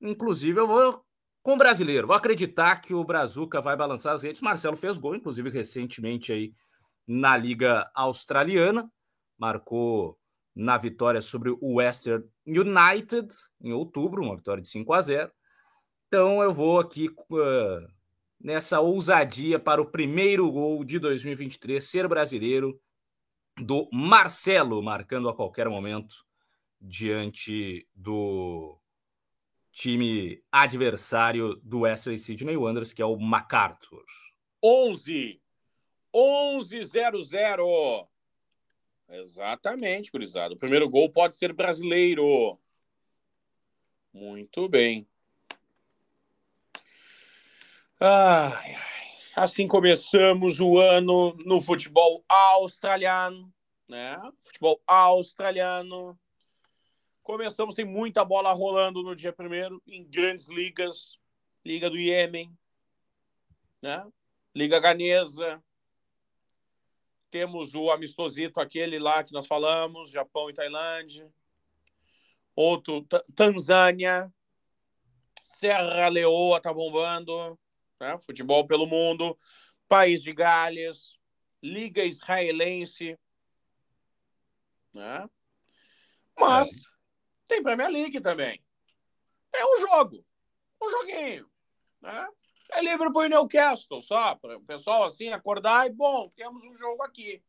Inclusive, 0.00 0.60
eu 0.60 0.66
vou 0.66 1.04
com 1.42 1.54
o 1.54 1.58
brasileiro. 1.58 2.06
Vou 2.06 2.16
acreditar 2.16 2.76
que 2.76 2.94
o 2.94 3.04
Brazuca 3.04 3.60
vai 3.60 3.76
balançar 3.76 4.14
as 4.14 4.22
redes. 4.22 4.40
Marcelo 4.40 4.76
fez 4.76 4.96
gol, 4.96 5.14
inclusive 5.14 5.50
recentemente 5.50 6.32
aí 6.32 6.54
na 7.06 7.36
Liga 7.36 7.90
Australiana. 7.94 8.90
Marcou 9.38 10.18
na 10.54 10.78
vitória 10.78 11.20
sobre 11.20 11.50
o 11.50 11.74
Western 11.74 12.24
United 12.46 13.28
em 13.60 13.72
outubro, 13.72 14.22
uma 14.22 14.36
vitória 14.36 14.62
de 14.62 14.68
5 14.68 14.92
a 14.92 15.00
0. 15.00 15.32
Então 16.06 16.42
eu 16.42 16.52
vou 16.52 16.80
aqui 16.80 17.08
uh, 17.08 17.96
nessa 18.40 18.80
ousadia 18.80 19.58
para 19.58 19.82
o 19.82 19.90
primeiro 19.90 20.50
gol 20.50 20.82
de 20.84 20.98
2023 20.98 21.82
ser 21.82 22.08
brasileiro 22.08 22.80
do 23.58 23.88
Marcelo, 23.92 24.82
marcando 24.82 25.28
a 25.28 25.34
qualquer 25.34 25.68
momento 25.68 26.14
diante 26.80 27.86
do 27.94 28.78
time 29.72 30.42
adversário 30.50 31.56
do 31.62 31.80
Wesley 31.80 32.18
Sydney 32.18 32.56
Wanderers, 32.56 32.94
que 32.94 33.02
é 33.02 33.06
o 33.06 33.18
MacArthur. 33.18 34.04
11 34.62 35.40
11 36.18 36.82
0 36.82 38.08
Exatamente, 39.10 40.10
gurizada. 40.10 40.54
O 40.54 40.58
primeiro 40.58 40.88
gol 40.88 41.10
pode 41.10 41.36
ser 41.36 41.52
brasileiro. 41.52 42.58
Muito 44.14 44.66
bem. 44.66 45.06
Ai, 48.00 48.74
ai. 48.74 48.76
Assim 49.34 49.68
começamos 49.68 50.58
o 50.58 50.78
ano 50.78 51.36
no 51.44 51.60
futebol 51.60 52.24
australiano, 52.26 53.52
né? 53.86 54.16
Futebol 54.42 54.80
australiano. 54.86 56.18
Começamos, 57.22 57.74
tem 57.74 57.84
muita 57.84 58.24
bola 58.24 58.54
rolando 58.54 59.02
no 59.02 59.14
dia 59.14 59.34
primeiro 59.34 59.82
em 59.86 60.02
grandes 60.02 60.48
ligas. 60.48 61.18
Liga 61.62 61.90
do 61.90 61.98
Iêmen, 61.98 62.50
né? 63.82 64.06
Liga 64.54 64.80
Ganesa. 64.80 65.62
Temos 67.36 67.74
o 67.74 67.90
amistosito 67.90 68.58
aquele 68.58 68.98
lá 68.98 69.22
que 69.22 69.34
nós 69.34 69.46
falamos, 69.46 70.10
Japão 70.10 70.48
e 70.48 70.54
Tailândia. 70.54 71.30
Outro, 72.54 73.06
Tanzânia. 73.34 74.32
Serra 75.42 76.08
Leoa 76.08 76.62
tá 76.62 76.72
bombando 76.72 77.58
né? 78.00 78.18
futebol 78.20 78.66
pelo 78.66 78.86
mundo, 78.86 79.36
País 79.86 80.22
de 80.22 80.32
Gales, 80.32 81.18
Liga 81.62 82.04
Israelense, 82.04 83.18
né? 84.94 85.28
Mas 86.40 86.68
é. 86.68 86.80
tem 87.48 87.62
Premier 87.62 87.90
League 87.90 88.18
também. 88.22 88.64
É 89.52 89.62
um 89.62 89.76
jogo, 89.78 90.24
um 90.82 90.88
joguinho, 90.88 91.50
né? 92.00 92.26
É 92.72 92.82
Liverpool 92.82 93.24
e 93.24 93.28
Newcastle, 93.28 94.02
só 94.02 94.34
para 94.34 94.56
o 94.56 94.62
pessoal 94.62 95.04
assim 95.04 95.28
acordar 95.28 95.86
e 95.86 95.90
bom, 95.90 96.30
temos 96.36 96.64
um 96.64 96.74
jogo 96.74 97.02
aqui. 97.02 97.42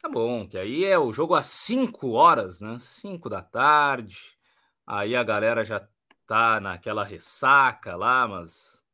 Tá 0.00 0.08
bom, 0.08 0.46
que 0.46 0.58
aí 0.58 0.84
é 0.84 0.98
o 0.98 1.12
jogo 1.12 1.34
às 1.34 1.46
5 1.46 2.12
horas, 2.12 2.60
né? 2.60 2.76
5 2.78 3.28
da 3.28 3.42
tarde. 3.42 4.36
Aí 4.86 5.16
a 5.16 5.24
galera 5.24 5.64
já 5.64 5.86
tá 6.26 6.60
naquela 6.60 7.02
ressaca 7.02 7.96
lá, 7.96 8.28
mas 8.28 8.84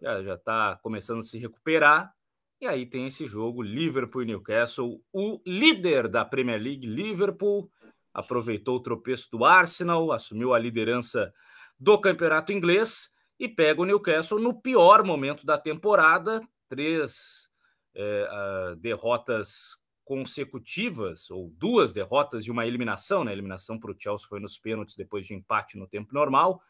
já 0.00 0.22
já 0.22 0.34
está 0.34 0.76
começando 0.82 1.18
a 1.18 1.22
se 1.22 1.38
recuperar. 1.38 2.12
E 2.60 2.66
aí 2.66 2.86
tem 2.86 3.06
esse 3.06 3.26
jogo 3.26 3.62
Liverpool 3.62 4.22
e 4.22 4.26
Newcastle, 4.26 5.02
o 5.12 5.40
líder 5.46 6.08
da 6.08 6.24
Premier 6.24 6.60
League, 6.60 6.86
Liverpool, 6.86 7.70
aproveitou 8.14 8.76
o 8.76 8.82
tropeço 8.82 9.30
do 9.30 9.44
Arsenal, 9.44 10.10
assumiu 10.10 10.54
a 10.54 10.58
liderança 10.58 11.32
do 11.78 12.00
campeonato 12.00 12.52
inglês 12.52 13.14
e 13.38 13.48
pega 13.48 13.82
o 13.82 13.84
Newcastle 13.84 14.40
no 14.40 14.60
pior 14.60 15.04
momento 15.04 15.44
da 15.44 15.58
temporada, 15.58 16.40
três 16.68 17.48
é, 17.94 18.76
derrotas 18.78 19.78
consecutivas, 20.04 21.30
ou 21.30 21.50
duas 21.56 21.92
derrotas 21.92 22.44
de 22.44 22.50
uma 22.50 22.66
eliminação, 22.66 23.24
né? 23.24 23.30
A 23.30 23.34
eliminação 23.34 23.78
para 23.78 23.90
o 23.90 23.96
Chelsea 23.98 24.28
foi 24.28 24.40
nos 24.40 24.56
pênaltis 24.56 24.96
depois 24.96 25.26
de 25.26 25.34
empate 25.34 25.76
no 25.76 25.86
tempo 25.86 26.14
normal 26.14 26.60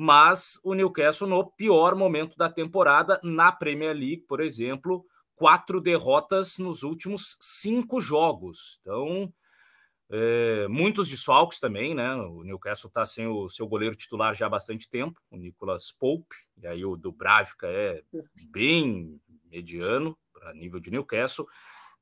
mas 0.00 0.60
o 0.62 0.74
Newcastle 0.74 1.28
no 1.28 1.44
pior 1.44 1.96
momento 1.96 2.36
da 2.36 2.48
temporada 2.48 3.20
na 3.20 3.50
Premier 3.50 3.92
League, 3.92 4.24
por 4.28 4.40
exemplo, 4.40 5.04
quatro 5.34 5.80
derrotas 5.80 6.56
nos 6.58 6.84
últimos 6.84 7.36
cinco 7.40 8.00
jogos. 8.00 8.78
Então, 8.80 9.32
é, 10.10 10.66
muitos 10.68 11.08
desfalques 11.08 11.60
também, 11.60 11.94
né? 11.94 12.14
O 12.14 12.42
Newcastle 12.42 12.88
está 12.88 13.04
sem 13.04 13.26
o 13.26 13.48
seu 13.48 13.66
goleiro 13.66 13.94
titular 13.94 14.34
já 14.34 14.46
há 14.46 14.50
bastante 14.50 14.88
tempo, 14.88 15.20
o 15.30 15.36
Nicolas 15.36 15.92
Pope, 15.92 16.34
e 16.56 16.66
aí 16.66 16.84
o 16.84 16.96
do 16.96 17.12
Brávica 17.12 17.66
é 17.66 18.02
bem 18.50 19.20
mediano 19.50 20.16
para 20.32 20.54
nível 20.54 20.80
de 20.80 20.90
Newcastle. 20.90 21.46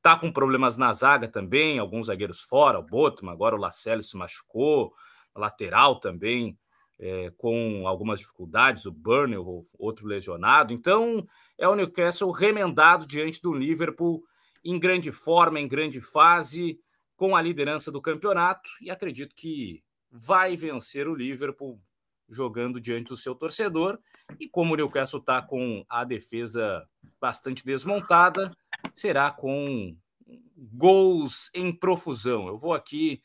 Tá 0.01 0.17
com 0.17 0.33
problemas 0.33 0.77
na 0.77 0.93
zaga 0.93 1.27
também, 1.27 1.81
alguns 1.81 2.07
zagueiros 2.07 2.43
fora, 2.43 2.79
o 2.79 2.83
Botman, 2.83 3.33
agora 3.33 3.57
o 3.57 3.59
Lascelles 3.59 4.09
se 4.09 4.17
machucou, 4.17 4.95
a 5.35 5.41
lateral 5.41 5.99
também 5.99 6.57
é, 6.99 7.31
com 7.37 7.87
algumas 7.87 8.21
dificuldades, 8.21 8.87
o 8.87 8.93
Burnell, 8.93 9.63
outro 9.79 10.07
lesionado. 10.07 10.73
Então, 10.73 11.27
é 11.59 11.69
o 11.69 11.75
Newcastle 11.75 12.31
remendado 12.31 13.07
diante 13.07 13.43
do 13.43 13.53
Liverpool 13.53 14.23
em 14.65 14.79
grande 14.79 15.13
forma, 15.13 15.61
em 15.61 15.69
grande 15.69 16.01
fase, 16.01 16.81
com 17.17 17.35
a 17.35 17.43
liderança 17.43 17.91
do 17.91 18.03
campeonato, 18.03 18.69
e 18.81 18.91
acredito 18.91 19.35
que 19.35 19.83
vai 20.11 20.57
vencer 20.57 21.09
o 21.09 21.15
Liverpool 21.15 21.81
jogando 22.29 22.81
diante 22.81 23.09
do 23.09 23.17
seu 23.17 23.35
torcedor. 23.35 23.99
E 24.39 24.49
como 24.49 24.75
o 24.75 24.77
Newcastle 24.77 25.21
está 25.21 25.41
com 25.41 25.85
a 25.89 26.05
defesa 26.05 26.87
bastante 27.21 27.65
desmontada, 27.65 28.51
será 28.95 29.31
com 29.31 29.97
gols 30.57 31.51
em 31.55 31.73
profusão. 31.73 32.49
Eu 32.49 32.57
vou 32.57 32.75
aqui 32.75 33.23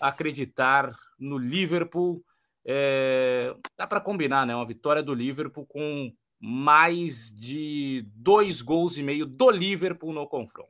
acreditar 0.00 0.94
no 1.18 1.38
Liverpool 1.38 2.24
é, 2.68 3.54
dá 3.78 3.86
para 3.86 4.00
combinar, 4.00 4.44
né? 4.44 4.54
Uma 4.54 4.66
vitória 4.66 5.00
do 5.00 5.14
Liverpool 5.14 5.64
com 5.64 6.12
mais 6.40 7.30
de 7.30 8.04
dois 8.12 8.60
gols 8.60 8.98
e 8.98 9.04
meio 9.04 9.24
do 9.24 9.48
Liverpool 9.50 10.12
no 10.12 10.26
confronto. 10.26 10.68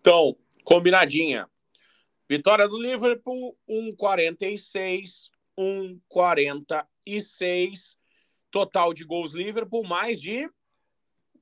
Então, 0.00 0.34
combinadinha. 0.64 1.48
Vitória 2.28 2.66
do 2.66 2.80
Liverpool, 2.80 3.56
1,46, 3.68 5.30
1,46. 5.58 7.96
Total 8.50 8.92
de 8.92 9.04
gols 9.04 9.34
Liverpool, 9.34 9.84
mais 9.84 10.20
de. 10.20 10.50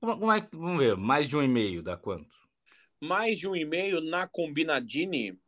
Como 0.00 0.30
é, 0.32 0.46
vamos 0.52 0.78
ver, 0.78 0.96
mais 0.96 1.28
de 1.28 1.36
um 1.36 1.42
e 1.42 1.48
meio, 1.48 1.82
dá 1.82 1.96
quanto? 1.96 2.36
Mais 3.00 3.38
de 3.38 3.48
um 3.48 3.54
e 3.54 3.64
meio 3.64 4.00
na 4.00 4.26
combinadine. 4.26 5.38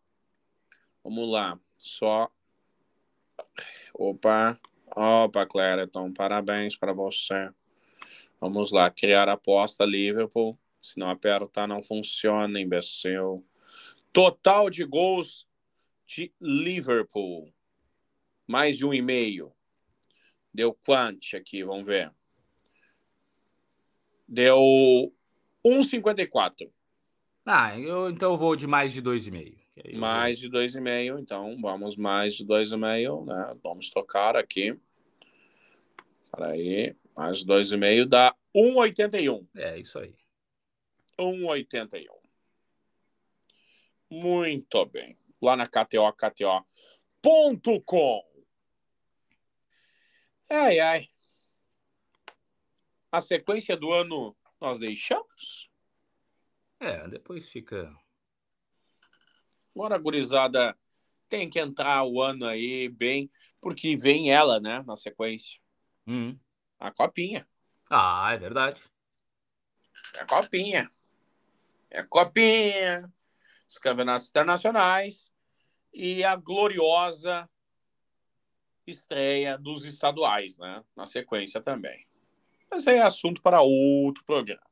Vamos 1.02 1.28
lá, 1.30 1.58
só 1.76 2.30
Opa, 3.92 4.58
opa, 4.96 5.46
Clériton, 5.46 6.12
parabéns 6.12 6.76
para 6.76 6.92
você. 6.92 7.50
Vamos 8.40 8.72
lá, 8.72 8.90
criar 8.90 9.28
aposta 9.28 9.84
Liverpool. 9.84 10.58
Se 10.82 10.98
não 10.98 11.08
apertar, 11.08 11.66
não 11.66 11.82
funciona, 11.82 12.60
imbecil. 12.60 13.44
Total 14.14 14.70
de 14.70 14.84
gols 14.84 15.44
de 16.06 16.32
Liverpool. 16.40 17.52
Mais 18.46 18.78
de 18.78 18.86
um 18.86 18.94
e 18.94 19.02
meio. 19.02 19.52
Deu 20.52 20.72
quanto 20.72 21.36
aqui? 21.36 21.64
Vamos 21.64 21.84
ver. 21.84 22.12
Deu 24.28 25.12
1,54. 25.66 26.70
Ah, 27.44 27.76
eu, 27.76 28.08
então 28.08 28.30
eu 28.30 28.38
vou 28.38 28.54
de 28.54 28.68
mais 28.68 28.92
de 28.92 29.02
2,5. 29.02 29.98
Mais 29.98 30.38
de 30.38 30.48
2,5, 30.48 31.18
então 31.18 31.60
vamos 31.60 31.96
mais 31.96 32.36
de 32.36 32.46
2,5, 32.46 33.26
né? 33.26 33.56
Vamos 33.64 33.90
tocar 33.90 34.36
aqui. 34.36 34.78
Para 36.30 36.50
aí, 36.50 36.94
mais 37.16 37.38
de 37.38 37.46
2,5 37.46 38.04
dá 38.04 38.32
1,81. 38.54 39.44
É, 39.56 39.76
isso 39.76 39.98
aí. 39.98 40.14
1,81. 41.18 42.23
Muito 44.22 44.86
bem. 44.86 45.18
Lá 45.42 45.56
na 45.56 45.66
KTO, 45.66 46.12
KTO.com. 46.12 46.64
Ai, 50.50 50.78
ai. 50.78 51.08
A 53.10 53.20
sequência 53.20 53.76
do 53.76 53.92
ano 53.92 54.36
nós 54.60 54.78
deixamos? 54.78 55.68
É, 56.80 57.08
depois 57.08 57.50
fica 57.50 57.92
Agora, 59.74 59.98
gurizada, 59.98 60.78
tem 61.28 61.50
que 61.50 61.58
entrar 61.58 62.04
o 62.04 62.22
ano 62.22 62.46
aí 62.46 62.88
bem, 62.88 63.28
porque 63.60 63.96
vem 63.96 64.30
ela, 64.30 64.60
né, 64.60 64.84
na 64.86 64.94
sequência. 64.94 65.58
Hum. 66.06 66.38
A 66.78 66.92
Copinha. 66.92 67.44
Ah, 67.90 68.32
é 68.32 68.38
verdade. 68.38 68.84
É 70.14 70.24
Copinha. 70.24 70.88
É 71.90 72.04
Copinha, 72.04 73.12
os 73.68 73.78
campeonatos 73.78 74.28
internacionais 74.28 75.32
e 75.92 76.24
a 76.24 76.36
gloriosa 76.36 77.48
estreia 78.86 79.56
dos 79.56 79.84
estaduais, 79.84 80.58
né? 80.58 80.82
Na 80.96 81.06
sequência 81.06 81.60
também. 81.60 82.06
Mas 82.70 82.86
é 82.86 83.00
assunto 83.00 83.40
para 83.40 83.62
outro 83.62 84.24
programa. 84.24 84.62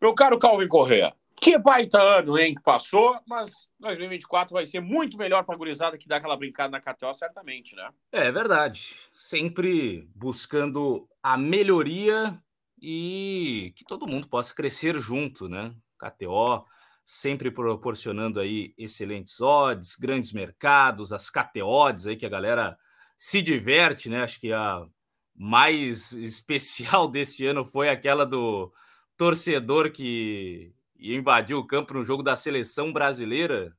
Meu 0.00 0.14
caro 0.14 0.38
Calvin 0.38 0.66
Correa, 0.66 1.14
que 1.36 1.58
baita 1.58 2.00
ano, 2.00 2.38
hein, 2.38 2.54
que 2.54 2.62
passou, 2.62 3.18
mas 3.26 3.68
2024 3.78 4.52
vai 4.52 4.66
ser 4.66 4.80
muito 4.80 5.16
melhor 5.16 5.44
para 5.44 5.54
a 5.54 5.58
gurizada 5.58 5.96
que 5.96 6.08
dá 6.08 6.16
aquela 6.16 6.36
brincada 6.36 6.70
na 6.70 6.80
KTO, 6.80 7.14
certamente, 7.14 7.74
né? 7.76 7.90
É 8.12 8.30
verdade. 8.30 8.94
Sempre 9.14 10.08
buscando 10.14 11.08
a 11.22 11.36
melhoria 11.36 12.38
e 12.80 13.72
que 13.76 13.84
todo 13.84 14.06
mundo 14.06 14.28
possa 14.28 14.54
crescer 14.54 14.98
junto, 15.00 15.48
né? 15.48 15.74
KTO 15.98 16.64
sempre 17.12 17.50
proporcionando 17.50 18.38
aí 18.38 18.72
excelentes 18.78 19.40
odds, 19.40 19.96
grandes 19.96 20.32
mercados, 20.32 21.12
as 21.12 21.28
KTOs 21.28 22.06
aí 22.06 22.14
que 22.14 22.24
a 22.24 22.28
galera 22.28 22.78
se 23.18 23.42
diverte, 23.42 24.08
né? 24.08 24.22
Acho 24.22 24.38
que 24.38 24.52
a 24.52 24.86
mais 25.34 26.12
especial 26.12 27.08
desse 27.10 27.44
ano 27.44 27.64
foi 27.64 27.88
aquela 27.88 28.24
do 28.24 28.72
torcedor 29.16 29.90
que 29.90 30.72
invadiu 31.00 31.58
o 31.58 31.66
campo 31.66 31.94
no 31.94 32.04
jogo 32.04 32.22
da 32.22 32.36
seleção 32.36 32.92
brasileira. 32.92 33.76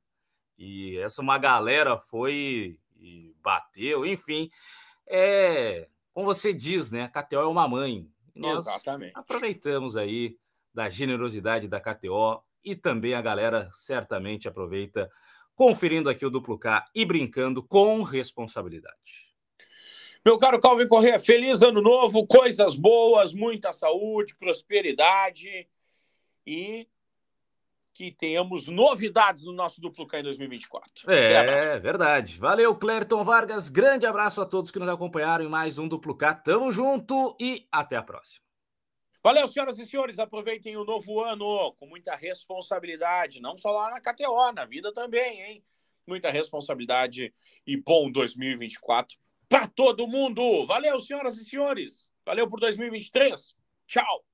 E 0.58 0.98
essa 0.98 1.22
uma 1.22 1.38
galera 1.38 1.96
foi 1.96 2.78
e 3.00 3.34
bateu, 3.42 4.04
enfim. 4.04 4.50
É, 5.06 5.88
como 6.12 6.26
você 6.26 6.52
diz, 6.52 6.90
né? 6.90 7.04
A 7.04 7.08
KTO 7.08 7.36
é 7.36 7.46
uma 7.46 7.66
mãe. 7.66 8.06
Nós 8.34 8.66
Exatamente. 8.66 9.12
aproveitamos 9.14 9.96
aí 9.96 10.36
da 10.74 10.90
generosidade 10.90 11.66
da 11.66 11.80
KTO 11.80 12.42
e 12.64 12.76
também 12.76 13.14
a 13.14 13.22
galera 13.22 13.68
certamente 13.72 14.48
aproveita 14.48 15.10
conferindo 15.54 16.08
aqui 16.08 16.24
o 16.24 16.30
duplo 16.30 16.58
K 16.58 16.84
e 16.94 17.04
brincando 17.04 17.62
com 17.62 18.02
responsabilidade. 18.02 19.32
Meu 20.24 20.38
caro 20.38 20.60
Calvin 20.60 20.86
Corrêa, 20.86 21.18
feliz 21.18 21.62
ano 21.62 21.82
novo, 21.82 22.26
coisas 22.26 22.76
boas, 22.76 23.32
muita 23.32 23.72
saúde, 23.72 24.36
prosperidade 24.36 25.68
e 26.46 26.86
que 27.94 28.10
tenhamos 28.10 28.68
novidades 28.68 29.44
no 29.44 29.52
nosso 29.52 29.80
duplo 29.80 30.06
K 30.06 30.20
em 30.20 30.22
2024. 30.22 31.10
É, 31.10 31.78
verdade. 31.78 32.38
Valeu, 32.38 32.74
Clerton 32.74 33.22
Vargas. 33.22 33.68
Grande 33.68 34.06
abraço 34.06 34.40
a 34.40 34.46
todos 34.46 34.70
que 34.70 34.78
nos 34.78 34.88
acompanharam 34.88 35.44
em 35.44 35.48
mais 35.48 35.78
um 35.78 35.88
duplo 35.88 36.16
K. 36.16 36.34
Tamo 36.34 36.72
junto 36.72 37.36
e 37.38 37.66
até 37.70 37.96
a 37.96 38.02
próxima. 38.02 38.51
Valeu, 39.22 39.46
senhoras 39.46 39.78
e 39.78 39.86
senhores. 39.86 40.18
Aproveitem 40.18 40.76
o 40.76 40.84
novo 40.84 41.20
ano 41.20 41.72
com 41.74 41.86
muita 41.86 42.16
responsabilidade, 42.16 43.40
não 43.40 43.56
só 43.56 43.70
lá 43.70 43.90
na 43.90 44.00
KTO, 44.00 44.52
na 44.52 44.64
vida 44.64 44.92
também, 44.92 45.40
hein? 45.42 45.64
Muita 46.06 46.30
responsabilidade 46.30 47.32
e 47.64 47.76
bom 47.76 48.10
2024 48.10 49.16
para 49.48 49.68
todo 49.68 50.08
mundo. 50.08 50.66
Valeu, 50.66 50.98
senhoras 50.98 51.36
e 51.36 51.44
senhores. 51.44 52.10
Valeu 52.26 52.48
por 52.48 52.58
2023. 52.58 53.54
Tchau. 53.86 54.24